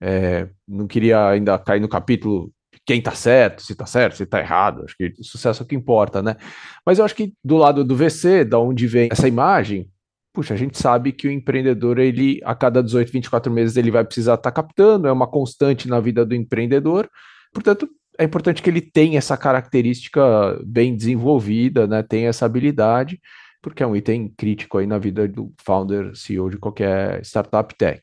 [0.00, 2.52] É, não queria ainda cair no capítulo
[2.84, 4.84] quem está certo, se está certo, se está errado.
[4.84, 6.36] Acho que o sucesso é o que importa, né?
[6.84, 9.90] Mas eu acho que do lado do VC, da onde vem essa imagem,
[10.36, 14.04] puxa, a gente sabe que o empreendedor, ele a cada 18, 24 meses, ele vai
[14.04, 17.08] precisar estar tá captando, é uma constante na vida do empreendedor.
[17.54, 20.22] Portanto, é importante que ele tenha essa característica
[20.62, 22.02] bem desenvolvida, né?
[22.02, 23.18] Tenha essa habilidade,
[23.62, 28.02] porque é um item crítico aí na vida do founder, CEO de qualquer startup tech.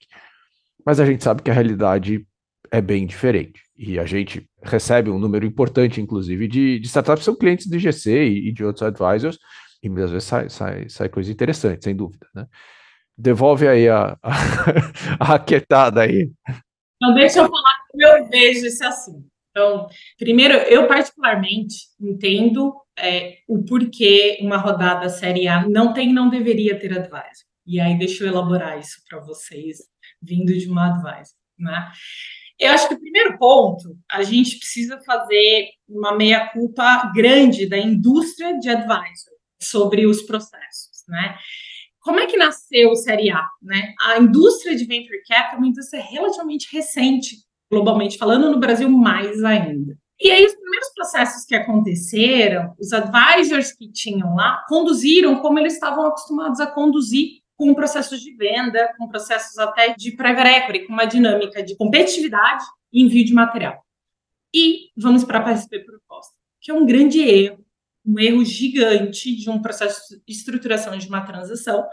[0.83, 2.25] Mas a gente sabe que a realidade
[2.71, 3.61] é bem diferente.
[3.77, 7.77] E a gente recebe um número importante, inclusive, de, de startups que são clientes do
[7.77, 9.37] IGC e, e, de outros advisors,
[9.83, 12.47] e muitas vezes sai, sai, sai coisa interessante, sem dúvida, né?
[13.17, 14.31] Devolve aí a, a,
[15.19, 16.31] a raquetada aí.
[16.95, 19.27] Então, deixa eu falar como eu vejo esse assunto.
[19.51, 26.29] Então, primeiro, eu particularmente entendo é, o porquê uma rodada Série A não tem não
[26.29, 27.45] deveria ter advisor.
[27.67, 29.79] E aí, deixa eu elaborar isso para vocês,
[30.21, 31.91] vindo de uma advisor, né?
[32.57, 38.57] Eu acho que o primeiro ponto, a gente precisa fazer uma meia-culpa grande da indústria
[38.57, 39.32] de advisor
[39.63, 41.37] sobre os processos, né?
[41.99, 43.47] Como é que nasceu o Série A?
[43.61, 43.93] Né?
[44.01, 47.37] A indústria de venture capital é uma indústria relativamente recente
[47.73, 49.97] globalmente falando, no Brasil mais ainda.
[50.19, 55.73] E aí, os primeiros processos que aconteceram, os advisors que tinham lá conduziram como eles
[55.73, 60.93] estavam acostumados a conduzir com processos de venda, com processos até de private equity, com
[60.93, 63.83] uma dinâmica de competitividade e envio de material.
[64.53, 67.62] E vamos para a PSP proposta, que é um grande erro,
[68.05, 71.85] um erro gigante de um processo de estruturação de uma transação,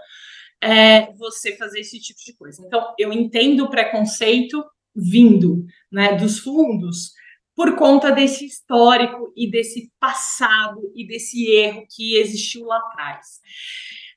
[0.63, 2.63] é você fazer esse tipo de coisa.
[2.65, 7.13] Então, eu entendo o preconceito vindo né, dos fundos
[7.55, 13.41] por conta desse histórico e desse passado e desse erro que existiu lá atrás.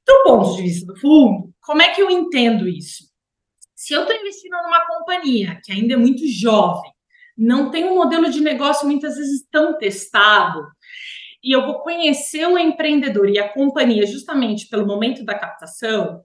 [0.06, 3.06] Do ponto de vista do fundo, como é que eu entendo isso?
[3.76, 6.92] Se eu estou investindo numa companhia que ainda é muito jovem,
[7.38, 10.66] não tem um modelo de negócio muitas vezes tão testado,
[11.44, 16.24] e eu vou conhecer o empreendedor e a companhia justamente pelo momento da captação,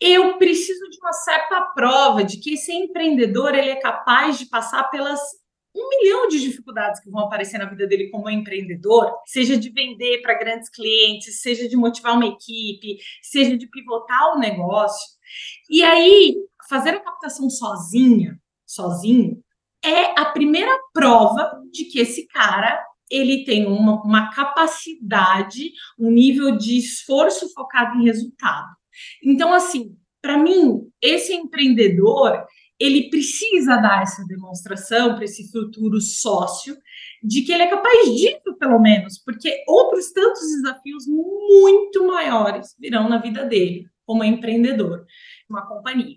[0.00, 4.84] eu preciso de uma certa prova de que esse empreendedor ele é capaz de passar
[4.90, 5.20] pelas
[5.74, 10.20] um milhão de dificuldades que vão aparecer na vida dele como empreendedor, seja de vender
[10.20, 15.08] para grandes clientes, seja de motivar uma equipe, seja de pivotar o negócio.
[15.68, 16.34] E aí,
[16.68, 18.36] fazer a captação sozinha,
[18.66, 19.40] sozinho,
[19.84, 26.56] é a primeira prova de que esse cara ele tem uma, uma capacidade, um nível
[26.56, 28.68] de esforço focado em resultado.
[29.24, 32.44] Então, assim, para mim, esse empreendedor,
[32.78, 36.76] ele precisa dar essa demonstração para esse futuro sócio
[37.22, 43.08] de que ele é capaz disso, pelo menos, porque outros tantos desafios muito maiores virão
[43.08, 45.04] na vida dele como empreendedor,
[45.48, 46.16] uma companhia.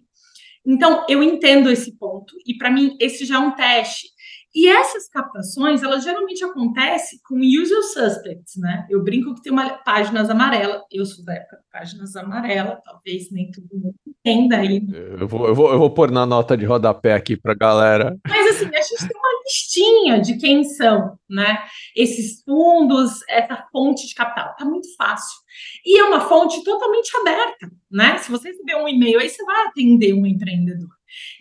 [0.65, 4.07] Então, eu entendo esse ponto, e para mim, esse já é um teste.
[4.55, 8.85] E essas captações, elas geralmente acontecem com usual suspects, né?
[8.89, 13.49] Eu brinco que tem uma páginas amarelas, eu sou da época páginas amarelas, talvez nem
[13.49, 14.85] todo mundo entenda aí.
[15.19, 18.15] Eu vou, eu vou, eu vou pôr na nota de rodapé aqui para galera.
[18.27, 21.63] Mas assim, a gente tem uma listinha de quem são, né?
[21.95, 25.35] Esses fundos, essa fonte de capital, tá muito fácil.
[25.83, 28.17] E é uma fonte totalmente aberta, né?
[28.19, 30.89] Se você receber um e-mail aí, você vai atender um empreendedor.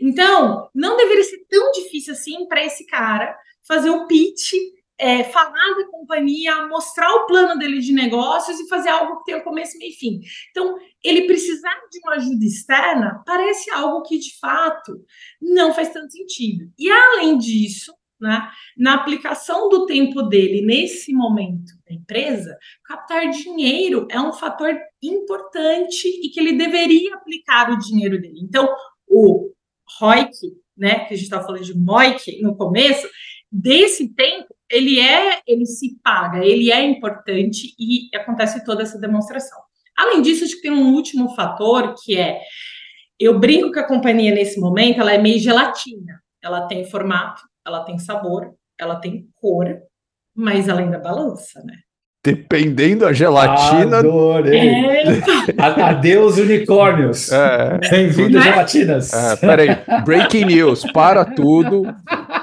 [0.01, 4.53] Então, não deveria ser tão difícil assim para esse cara fazer o pitch,
[4.99, 9.41] é, falar da companhia, mostrar o plano dele de negócios e fazer algo que tenha
[9.41, 10.21] começo, meio e fim.
[10.51, 15.05] Então, ele precisar de uma ajuda externa parece algo que, de fato,
[15.41, 16.71] não faz tanto sentido.
[16.79, 24.07] E, além disso, né, na aplicação do tempo dele nesse momento da empresa, captar dinheiro
[24.09, 28.39] é um fator importante e que ele deveria aplicar o dinheiro dele.
[28.41, 28.73] Então,
[29.09, 29.52] o
[30.01, 30.31] ROIC,
[30.77, 33.09] né, que a gente estava falando de MOIC no começo,
[33.51, 39.61] desse tempo, ele é, ele se paga, ele é importante e acontece toda essa demonstração.
[39.97, 42.41] Além disso, acho que tem um último fator que é,
[43.19, 46.23] eu brinco que a companhia nesse momento, ela é meio gelatina.
[46.43, 49.81] Ela tem formato, ela tem sabor, ela tem cor,
[50.35, 51.77] mas ela ainda balança, né?
[52.25, 53.99] Dependendo da gelatina.
[53.99, 54.61] Adorei.
[54.61, 55.83] É.
[55.83, 57.33] Adeus, unicórnios.
[57.33, 57.79] É.
[57.91, 59.13] Bem-vindo, gelatinas.
[59.13, 59.77] É, peraí.
[60.05, 60.85] Breaking news.
[60.93, 61.83] Para tudo.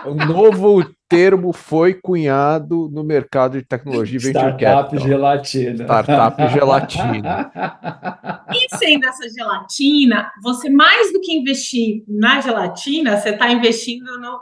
[0.06, 5.08] O novo termo foi cunhado no mercado de tecnologia e venture Startup capital.
[5.08, 5.84] gelatina.
[5.84, 7.52] Startup gelatina.
[8.54, 14.40] E sendo essa gelatina, você mais do que investir na gelatina, você está investindo no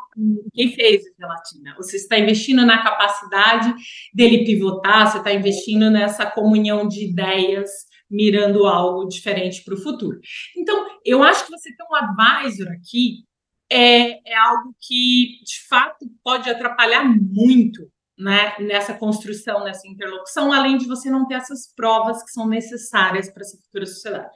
[0.54, 1.74] quem fez a gelatina.
[1.78, 3.74] Você está investindo na capacidade
[4.14, 7.70] dele pivotar, você está investindo nessa comunhão de ideias
[8.10, 10.20] mirando algo diferente para o futuro.
[10.56, 13.27] Então, eu acho que você tem um advisor aqui
[13.70, 20.78] é, é algo que, de fato, pode atrapalhar muito né, nessa construção, nessa interlocução, além
[20.78, 24.30] de você não ter essas provas que são necessárias para essa futura sociedade.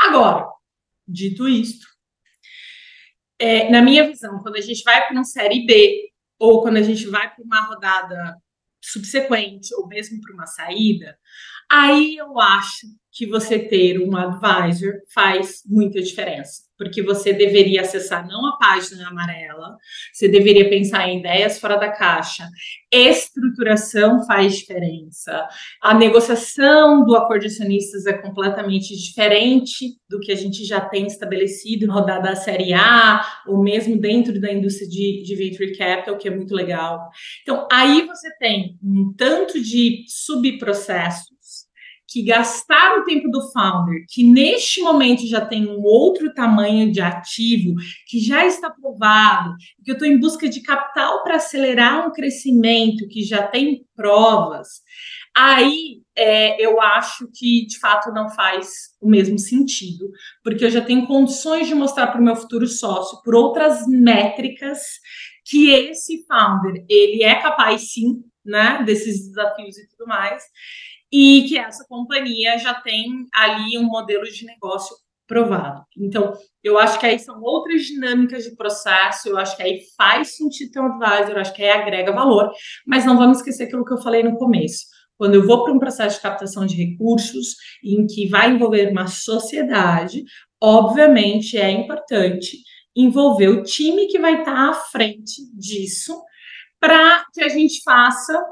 [0.00, 0.46] Agora,
[1.06, 1.86] dito isto,
[3.38, 6.82] é, na minha visão, quando a gente vai para uma série B, ou quando a
[6.82, 8.36] gente vai para uma rodada
[8.82, 11.18] subsequente, ou mesmo para uma saída,
[11.70, 18.26] aí eu acho que você ter um advisor faz muita diferença porque você deveria acessar
[18.26, 19.76] não a página amarela,
[20.12, 22.48] você deveria pensar em ideias fora da caixa.
[22.92, 25.46] Estruturação faz diferença.
[25.82, 31.06] A negociação do acordo de acionistas é completamente diferente do que a gente já tem
[31.06, 36.16] estabelecido na rodada da Série A, ou mesmo dentro da indústria de, de Venture Capital,
[36.16, 37.08] que é muito legal.
[37.42, 41.35] Então, aí você tem um tanto de subprocessos
[42.16, 46.98] que gastar o tempo do founder, que neste momento já tem um outro tamanho de
[46.98, 47.74] ativo,
[48.08, 53.06] que já está provado, que eu estou em busca de capital para acelerar um crescimento,
[53.06, 54.80] que já tem provas,
[55.36, 60.10] aí é, eu acho que de fato não faz o mesmo sentido,
[60.42, 64.80] porque eu já tenho condições de mostrar para o meu futuro sócio, por outras métricas,
[65.44, 70.42] que esse founder ele é capaz sim, né, desses desafios e tudo mais
[71.12, 75.82] e que essa companhia já tem ali um modelo de negócio provado.
[75.96, 80.36] Então, eu acho que aí são outras dinâmicas de processo, eu acho que aí faz
[80.36, 82.52] sentido ter um advisor, eu acho que aí agrega valor,
[82.86, 84.86] mas não vamos esquecer aquilo que eu falei no começo.
[85.18, 89.06] Quando eu vou para um processo de captação de recursos em que vai envolver uma
[89.06, 90.22] sociedade,
[90.60, 92.58] obviamente é importante
[92.94, 96.18] envolver o time que vai estar à frente disso,
[96.78, 98.42] para que a gente faça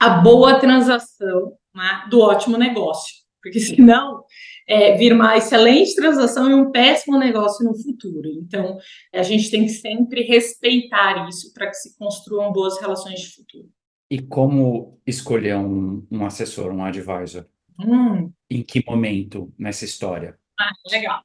[0.00, 4.24] a boa transação né, do ótimo negócio, porque senão
[4.66, 8.28] é, vira uma excelente transação e um péssimo negócio no futuro.
[8.28, 8.78] Então,
[9.14, 13.68] a gente tem que sempre respeitar isso para que se construam boas relações de futuro.
[14.10, 17.46] E como escolher um, um assessor, um advisor?
[17.78, 18.32] Hum.
[18.50, 20.36] Em que momento nessa história?
[20.58, 21.22] Ah, legal.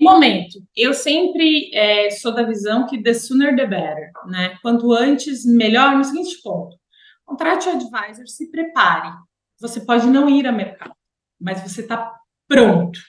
[0.00, 4.56] Momento, eu sempre é, sou da visão que the sooner the better, né?
[4.62, 6.76] Quanto antes, melhor, no seguinte ponto.
[7.24, 9.12] Contrate o advisor, se prepare.
[9.62, 10.94] Você pode não ir a mercado,
[11.40, 12.12] mas você está
[12.48, 13.00] pronto.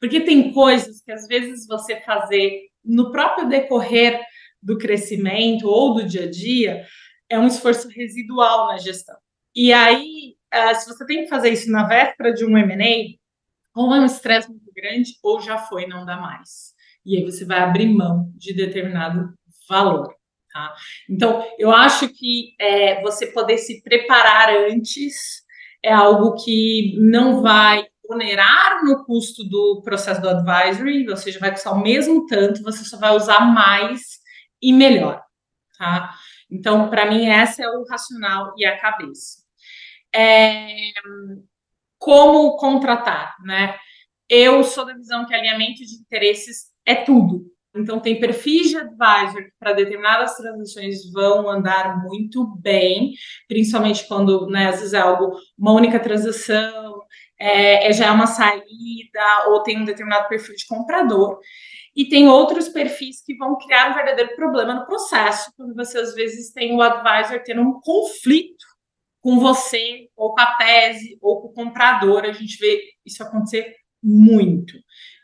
[0.00, 4.20] Porque tem coisas que às vezes você fazer no próprio decorrer
[4.60, 6.84] do crescimento ou do dia a dia
[7.28, 9.16] é um esforço residual na gestão.
[9.54, 13.16] E aí, uh, se você tem que fazer isso na véspera de um M&A,
[13.74, 16.74] ou é um estresse muito grande, ou já foi, não dá mais.
[17.06, 19.32] e aí você vai abrir mão de determinado
[19.68, 20.14] valor.
[20.52, 20.74] Tá?
[21.08, 25.41] Então, eu acho que é, você poder se preparar antes
[25.82, 31.50] é algo que não vai onerar no custo do processo do advisory, ou seja, vai
[31.50, 34.20] custar o mesmo tanto, você só vai usar mais
[34.60, 35.22] e melhor.
[35.78, 36.14] Tá?
[36.50, 39.42] Então, para mim, essa é o racional e a cabeça.
[40.14, 40.68] É,
[41.98, 43.78] como contratar, né?
[44.28, 47.51] Eu sou da visão que alinhamento de interesses é tudo.
[47.74, 53.12] Então, tem perfis de advisor que para determinadas transações vão andar muito bem,
[53.48, 57.00] principalmente quando, né, às vezes é algo, uma única transação,
[57.38, 61.38] é, é já é uma saída, ou tem um determinado perfil de comprador.
[61.94, 66.14] E tem outros perfis que vão criar um verdadeiro problema no processo, quando você às
[66.14, 68.64] vezes tem o advisor tendo um conflito
[69.20, 72.24] com você, ou com a tese, ou com o comprador.
[72.24, 74.74] A gente vê isso acontecer muito.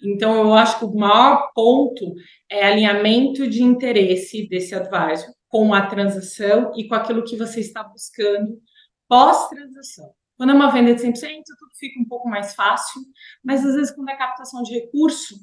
[0.03, 2.15] Então, eu acho que o maior ponto
[2.51, 7.83] é alinhamento de interesse desse advisor com a transação e com aquilo que você está
[7.83, 8.61] buscando
[9.09, 10.11] pós-transação.
[10.37, 13.03] Quando é uma venda de 100%, tudo fica um pouco mais fácil,
[13.45, 15.35] mas às vezes, quando é captação de recurso,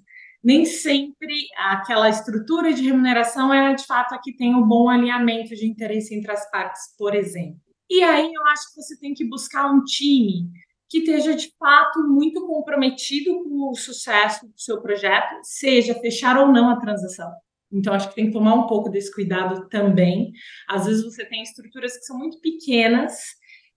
[0.42, 5.56] nem sempre aquela estrutura de remuneração é de fato a que tem um bom alinhamento
[5.56, 7.60] de interesse entre as partes, por exemplo.
[7.90, 10.50] E aí eu acho que você tem que buscar um time
[10.90, 16.48] que esteja de fato muito comprometido com o sucesso do seu projeto, seja fechar ou
[16.48, 17.32] não a transação.
[17.72, 20.32] Então, acho que tem que tomar um pouco desse cuidado também.
[20.70, 23.14] Às vezes você tem estruturas que são muito pequenas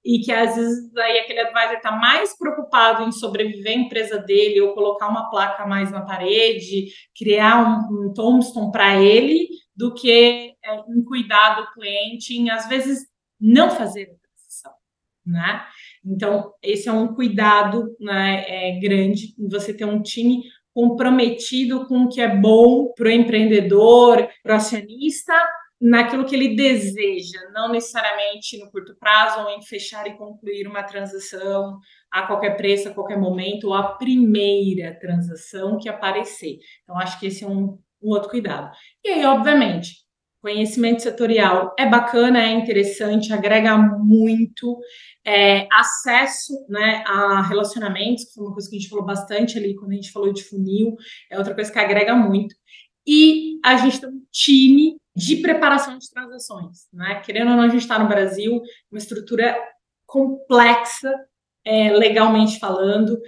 [0.04, 4.60] e que às vezes aí aquele advisor está mais preocupado em sobreviver a empresa dele
[4.60, 10.54] ou colocar uma placa mais na parede, criar um, um tombstone para ele, do que
[10.64, 13.06] é, em cuidar do cliente, em às vezes
[13.40, 14.72] não fazer a transição,
[15.26, 15.66] né?
[16.08, 20.42] Então, esse é um cuidado né, é, grande você ter um time
[20.74, 25.34] comprometido com o que é bom para o empreendedor, para o acionista,
[25.80, 30.82] naquilo que ele deseja, não necessariamente no curto prazo ou em fechar e concluir uma
[30.82, 31.78] transação
[32.10, 36.58] a qualquer preço, a qualquer momento, ou a primeira transação que aparecer.
[36.82, 38.70] Então, acho que esse é um, um outro cuidado.
[39.04, 40.07] E aí, obviamente,
[40.40, 44.78] Conhecimento setorial é bacana, é interessante, agrega muito.
[45.24, 49.74] É, acesso né, a relacionamentos, que foi uma coisa que a gente falou bastante ali
[49.74, 50.96] quando a gente falou de funil,
[51.30, 52.54] é outra coisa que agrega muito.
[53.06, 56.86] E a gente tem um time de preparação de transações.
[56.92, 57.20] Né?
[57.24, 59.58] Querendo ou não, a gente está no Brasil, uma estrutura
[60.06, 61.12] complexa,
[61.64, 63.18] é, legalmente falando.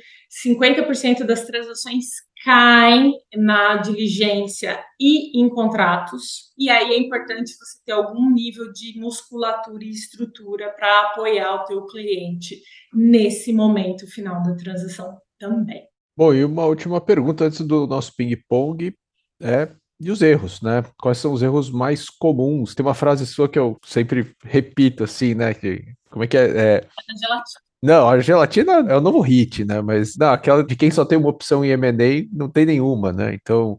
[0.45, 2.05] 50% das transações
[2.45, 8.99] caem na diligência e em contratos, e aí é importante você ter algum nível de
[8.99, 12.61] musculatura e estrutura para apoiar o teu cliente
[12.93, 15.87] nesse momento final da transação também.
[16.17, 18.95] Bom, e uma última pergunta antes do nosso ping-pong
[19.41, 19.69] é
[20.01, 20.83] e os erros, né?
[20.99, 22.75] Quais são os erros mais comuns?
[22.75, 25.53] Tem uma frase sua que eu sempre repito assim, né?
[25.53, 26.59] Que, como é que é?
[26.59, 26.89] é...
[27.83, 29.81] Não, a gelatina é o novo hit, né?
[29.81, 33.33] Mas não, aquela de quem só tem uma opção em M&A não tem nenhuma, né?
[33.35, 33.77] Então,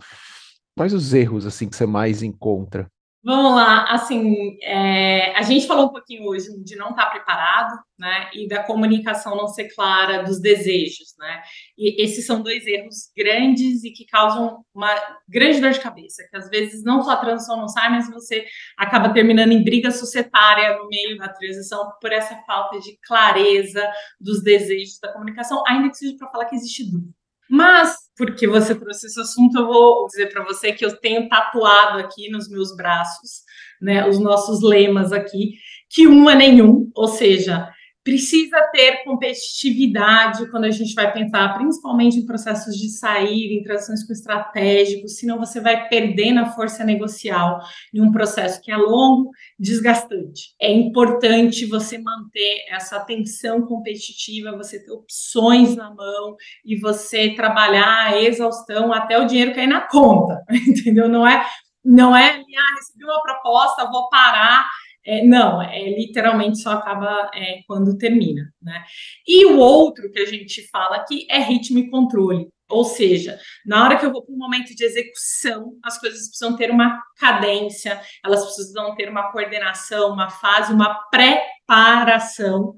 [0.75, 2.89] quais os erros assim que você mais encontra?
[3.23, 8.31] Vamos lá, assim, é, a gente falou um pouquinho hoje de não estar preparado, né,
[8.33, 11.43] e da comunicação não ser clara dos desejos, né,
[11.77, 14.89] e esses são dois erros grandes e que causam uma
[15.29, 18.43] grande dor de cabeça, que às vezes não só a transição não sai, mas você
[18.75, 23.87] acaba terminando em briga societária no meio da transição por essa falta de clareza
[24.19, 27.20] dos desejos da comunicação, ainda que seja para falar que existe dúvida.
[27.51, 31.99] Mas, porque você trouxe esse assunto, eu vou dizer para você que eu tenho tatuado
[31.99, 33.41] aqui nos meus braços,
[33.81, 35.55] né, os nossos lemas aqui,
[35.89, 37.69] que um é nenhum, ou seja,
[38.03, 44.03] precisa ter competitividade quando a gente vai pensar, principalmente em processos de sair, em transações
[44.05, 47.59] com estratégicos, senão você vai perder na força negocial
[47.93, 49.29] em um processo que é longo,
[49.59, 50.55] desgastante.
[50.59, 56.35] É importante você manter essa atenção competitiva, você ter opções na mão
[56.65, 61.07] e você trabalhar a exaustão até o dinheiro cair na conta, entendeu?
[61.07, 61.45] Não é
[61.83, 64.67] não é, ah, recebi uma proposta, vou parar
[65.05, 68.83] é, não, é literalmente só acaba é, quando termina, né?
[69.27, 72.49] E o outro que a gente fala aqui é ritmo e controle.
[72.69, 76.55] Ou seja, na hora que eu vou para um momento de execução, as coisas precisam
[76.55, 82.75] ter uma cadência, elas precisam ter uma coordenação, uma fase, uma preparação,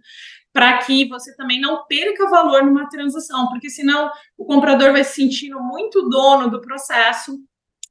[0.51, 5.15] para que você também não perca valor numa transação, porque senão o comprador vai se
[5.15, 7.37] sentindo muito dono do processo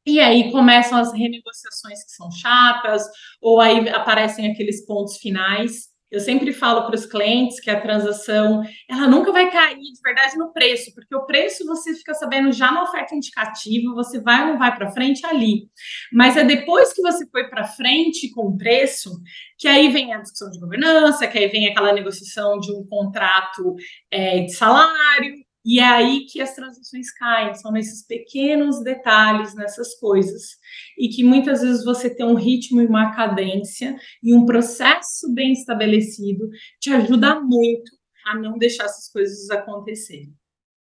[0.06, 3.04] e aí começam as renegociações que são chatas,
[3.40, 5.92] ou aí aparecem aqueles pontos finais.
[6.12, 10.36] Eu sempre falo para os clientes que a transação ela nunca vai cair de verdade
[10.36, 14.48] no preço, porque o preço você fica sabendo já na oferta indicativa, você vai ou
[14.48, 15.70] não vai para frente ali.
[16.12, 19.10] Mas é depois que você foi para frente com o preço
[19.56, 23.74] que aí vem a discussão de governança, que aí vem aquela negociação de um contrato
[24.10, 25.34] é, de salário,
[25.64, 30.56] e é aí que as transações caem, são nesses pequenos detalhes, nessas coisas.
[30.98, 35.52] E que muitas vezes você tem um ritmo e uma cadência e um processo bem
[35.52, 36.48] estabelecido
[36.80, 37.92] te ajuda muito
[38.26, 40.32] a não deixar essas coisas acontecerem.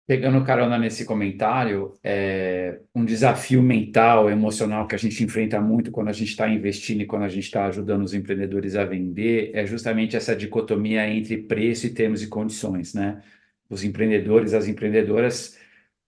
[0.07, 6.09] Pegando carona nesse comentário, é um desafio mental, emocional que a gente enfrenta muito quando
[6.09, 9.65] a gente está investindo e quando a gente está ajudando os empreendedores a vender, é
[9.65, 13.23] justamente essa dicotomia entre preço e termos e condições, né?
[13.69, 15.57] Os empreendedores, as empreendedoras,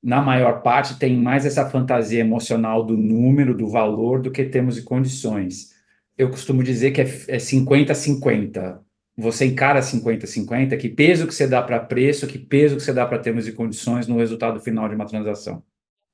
[0.02, 4.78] na maior parte, têm mais essa fantasia emocional do número, do valor, do que temos
[4.78, 5.76] e condições.
[6.18, 8.58] Eu costumo dizer que é 50-50.
[8.58, 8.88] É
[9.20, 13.04] você encara 50-50, que peso que você dá para preço, que peso que você dá
[13.04, 15.64] para termos e condições no resultado final de uma transação?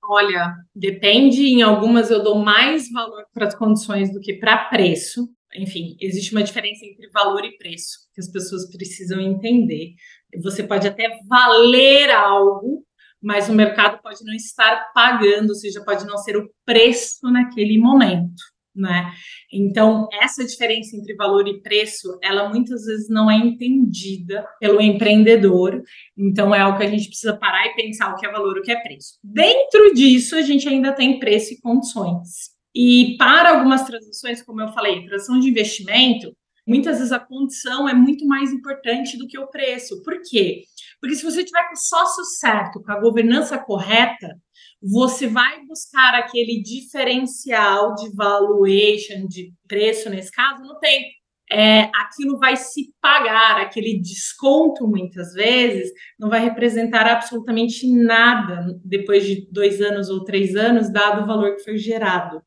[0.01, 1.41] Olha, depende.
[1.43, 5.27] Em algumas eu dou mais valor para as condições do que para preço.
[5.55, 9.95] Enfim, existe uma diferença entre valor e preço que as pessoas precisam entender.
[10.41, 12.83] Você pode até valer algo,
[13.21, 17.77] mas o mercado pode não estar pagando, ou seja, pode não ser o preço naquele
[17.77, 18.41] momento,
[18.75, 19.11] né?
[19.51, 25.81] Então, essa diferença entre valor e preço, ela muitas vezes não é entendida pelo empreendedor.
[26.17, 28.61] Então, é algo que a gente precisa parar e pensar o que é valor, o
[28.61, 29.17] que é preço.
[29.23, 32.51] Dentro disso, a gente ainda tem preço e condições.
[32.75, 36.35] E para algumas transações, como eu falei, transação de investimento,
[36.65, 40.01] muitas vezes a condição é muito mais importante do que o preço.
[40.03, 40.63] Por quê?
[40.99, 44.39] Porque se você tiver com o sócio certo, com a governança correta,
[44.81, 51.07] você vai buscar aquele diferencial de valuation, de preço nesse caso, no tempo.
[51.51, 59.25] É, aquilo vai se pagar, aquele desconto, muitas vezes, não vai representar absolutamente nada depois
[59.25, 62.41] de dois anos ou três anos, dado o valor que foi gerado.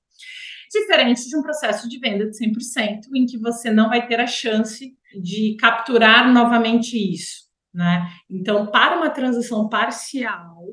[0.71, 4.27] Diferente de um processo de venda de 100%, em que você não vai ter a
[4.27, 7.47] chance de capturar novamente isso.
[7.73, 8.09] Né?
[8.31, 10.65] Então, para uma transação parcial,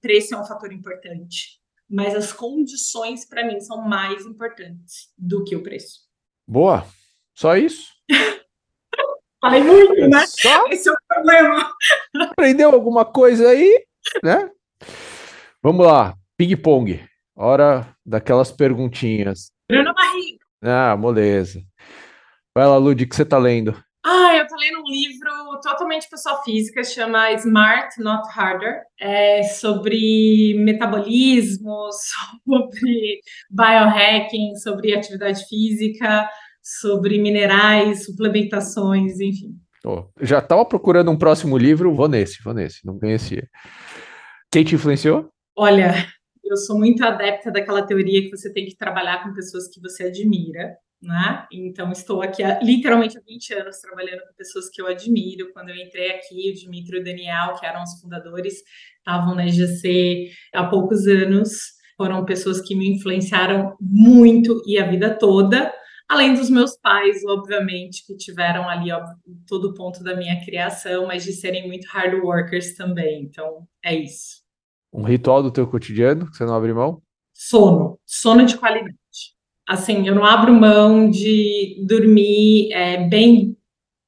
[0.00, 5.56] preço é um fator importante, mas as condições, para mim, são mais importantes do que
[5.56, 6.00] o preço.
[6.46, 6.86] Boa,
[7.34, 7.90] só isso?
[9.40, 10.26] Falei muito, né?
[10.26, 10.68] Só?
[10.68, 11.72] Esse é o problema.
[12.30, 13.86] Aprendeu alguma coisa aí,
[14.22, 14.50] né?
[15.62, 17.04] Vamos lá, ping-pong.
[17.36, 19.50] Hora daquelas perguntinhas.
[19.70, 20.38] Bruna Barriga.
[20.62, 21.60] Ah, moleza.
[22.54, 23.74] Vai lá, Lud, o que você está lendo?
[24.04, 25.30] Ah, eu estou lendo um livro
[25.62, 31.88] totalmente pessoa física, chama Smart Not Harder, é sobre metabolismo,
[32.44, 36.28] sobre biohacking, sobre atividade física,
[36.60, 39.56] sobre minerais, suplementações, enfim.
[39.84, 43.48] Oh, já estava procurando um próximo livro, vou nesse, vou nesse, não conhecia.
[44.50, 45.28] Quem te influenciou?
[45.56, 46.06] Olha,
[46.52, 50.04] eu sou muito adepta daquela teoria que você tem que trabalhar com pessoas que você
[50.04, 51.46] admira, né?
[51.52, 55.52] Então, estou aqui há, literalmente há 20 anos trabalhando com pessoas que eu admiro.
[55.52, 58.54] Quando eu entrei aqui, o Dimitri e o Daniel, que eram os fundadores,
[58.98, 61.50] estavam na IGC há poucos anos.
[61.96, 65.72] Foram pessoas que me influenciaram muito e a vida toda.
[66.08, 69.00] Além dos meus pais, obviamente, que tiveram ali ó,
[69.46, 73.22] todo o ponto da minha criação, mas de serem muito hard workers também.
[73.22, 74.41] Então, é isso.
[74.92, 77.02] Um ritual do teu cotidiano que você não abre mão?
[77.32, 78.94] Sono, sono de qualidade.
[79.66, 83.56] Assim, eu não abro mão de dormir é, bem,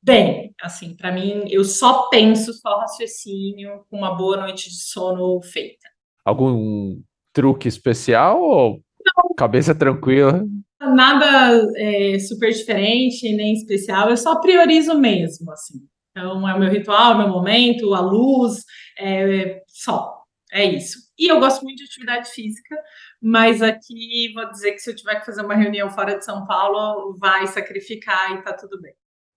[0.03, 0.55] bem.
[0.61, 5.89] Assim, para mim, eu só penso, só raciocínio com uma boa noite de sono feita.
[6.25, 7.01] Algum
[7.33, 9.35] truque especial ou não.
[9.37, 10.45] cabeça tranquila?
[10.81, 15.81] Nada é, super diferente, nem especial, eu só priorizo mesmo, assim.
[16.11, 18.65] Então, é o meu ritual, é o meu momento, a luz,
[18.99, 20.14] é, só.
[20.55, 21.01] É isso.
[21.19, 22.77] E eu gosto muito de atividade física,
[23.21, 26.47] mas aqui vou dizer que se eu tiver que fazer uma reunião fora de São
[26.47, 28.95] Paulo, vai sacrificar e tá tudo bem.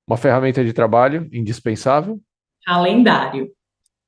[0.08, 2.22] Uma ferramenta de trabalho indispensável?
[2.64, 3.52] Calendário.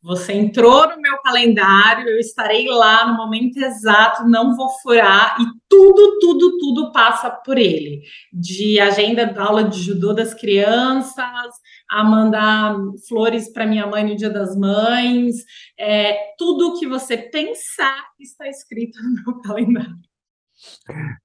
[0.02, 5.46] Você entrou no meu calendário, eu estarei lá no momento exato, não vou furar e
[5.68, 8.02] tudo, tudo, tudo passa por ele.
[8.32, 11.54] De agenda da aula de judô das crianças,
[11.90, 12.78] a mandar
[13.10, 15.44] flores para minha mãe no Dia das Mães,
[15.78, 19.98] é, tudo que você pensar está escrito no meu calendário.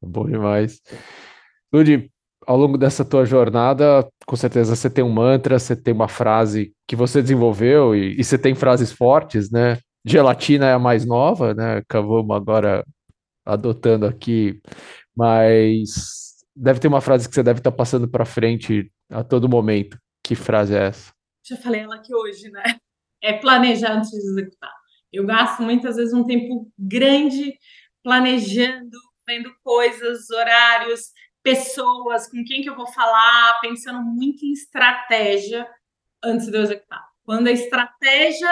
[0.02, 0.82] Bom demais.
[1.72, 2.10] Ludi,
[2.46, 6.74] ao longo dessa tua jornada, com certeza você tem um mantra, você tem uma frase
[6.86, 9.78] que você desenvolveu e, e você tem frases fortes, né?
[10.04, 11.78] Gelatina é a mais nova, né?
[11.78, 12.84] Acabamos agora
[13.44, 14.60] adotando aqui,
[15.16, 19.98] mas deve ter uma frase que você deve estar passando para frente a todo momento.
[20.22, 21.12] Que frase é essa?
[21.46, 22.62] Já falei ela aqui hoje, né?
[23.22, 24.72] É planejar antes de executar.
[25.12, 27.54] Eu gasto muitas vezes um tempo grande
[28.02, 31.12] planejando, vendo coisas, horários,
[31.44, 35.68] pessoas, com quem que eu vou falar, pensando muito em estratégia
[36.24, 37.06] antes de eu executar.
[37.22, 38.48] Quando a estratégia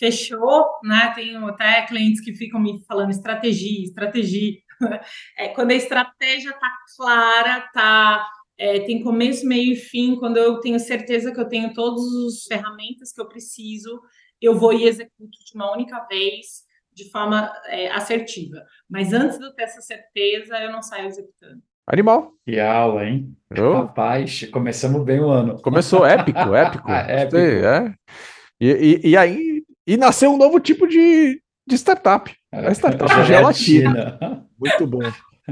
[0.00, 1.12] fechou, né?
[1.14, 4.58] Tenho até clientes que ficam me falando estratégia, estratégia.
[5.36, 8.26] É, quando a estratégia está clara, tá,
[8.56, 12.44] é, tem começo, meio e fim, quando eu tenho certeza que eu tenho todas as
[12.44, 14.00] ferramentas que eu preciso,
[14.40, 16.62] eu vou e executo de uma única vez,
[16.94, 18.64] de forma é, assertiva.
[18.88, 21.62] Mas antes de eu ter essa certeza, eu não saio executando.
[21.92, 22.32] Animal.
[22.46, 23.36] Que aula, hein?
[23.58, 23.78] Oh.
[23.78, 25.60] Rapaz, começamos bem o ano.
[25.60, 26.88] Começou épico, épico.
[26.88, 27.36] épico.
[27.36, 27.92] É.
[28.60, 32.32] E, e, e, aí e nasceu um novo tipo de, de startup.
[32.52, 34.46] A startup é, gelatina.
[34.56, 35.00] Muito bom.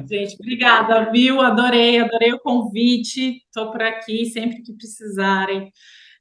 [0.08, 1.40] Gente, obrigada, viu?
[1.40, 3.38] Adorei, adorei o convite.
[3.38, 5.72] Estou por aqui sempre que precisarem.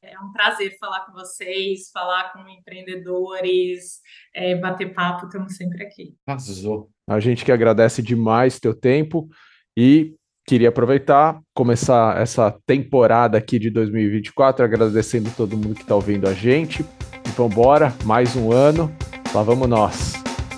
[0.01, 3.99] É um prazer falar com vocês, falar com empreendedores,
[4.33, 6.15] é, bater papo, estamos sempre aqui.
[6.25, 6.89] Arrasou.
[7.07, 9.29] A gente que agradece demais teu tempo
[9.77, 16.27] e queria aproveitar, começar essa temporada aqui de 2024, agradecendo todo mundo que está ouvindo
[16.27, 16.81] a gente.
[16.81, 18.91] E vamos embora, mais um ano.
[19.35, 20.15] Lá vamos nós.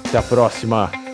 [0.07, 1.08] Até a próxima.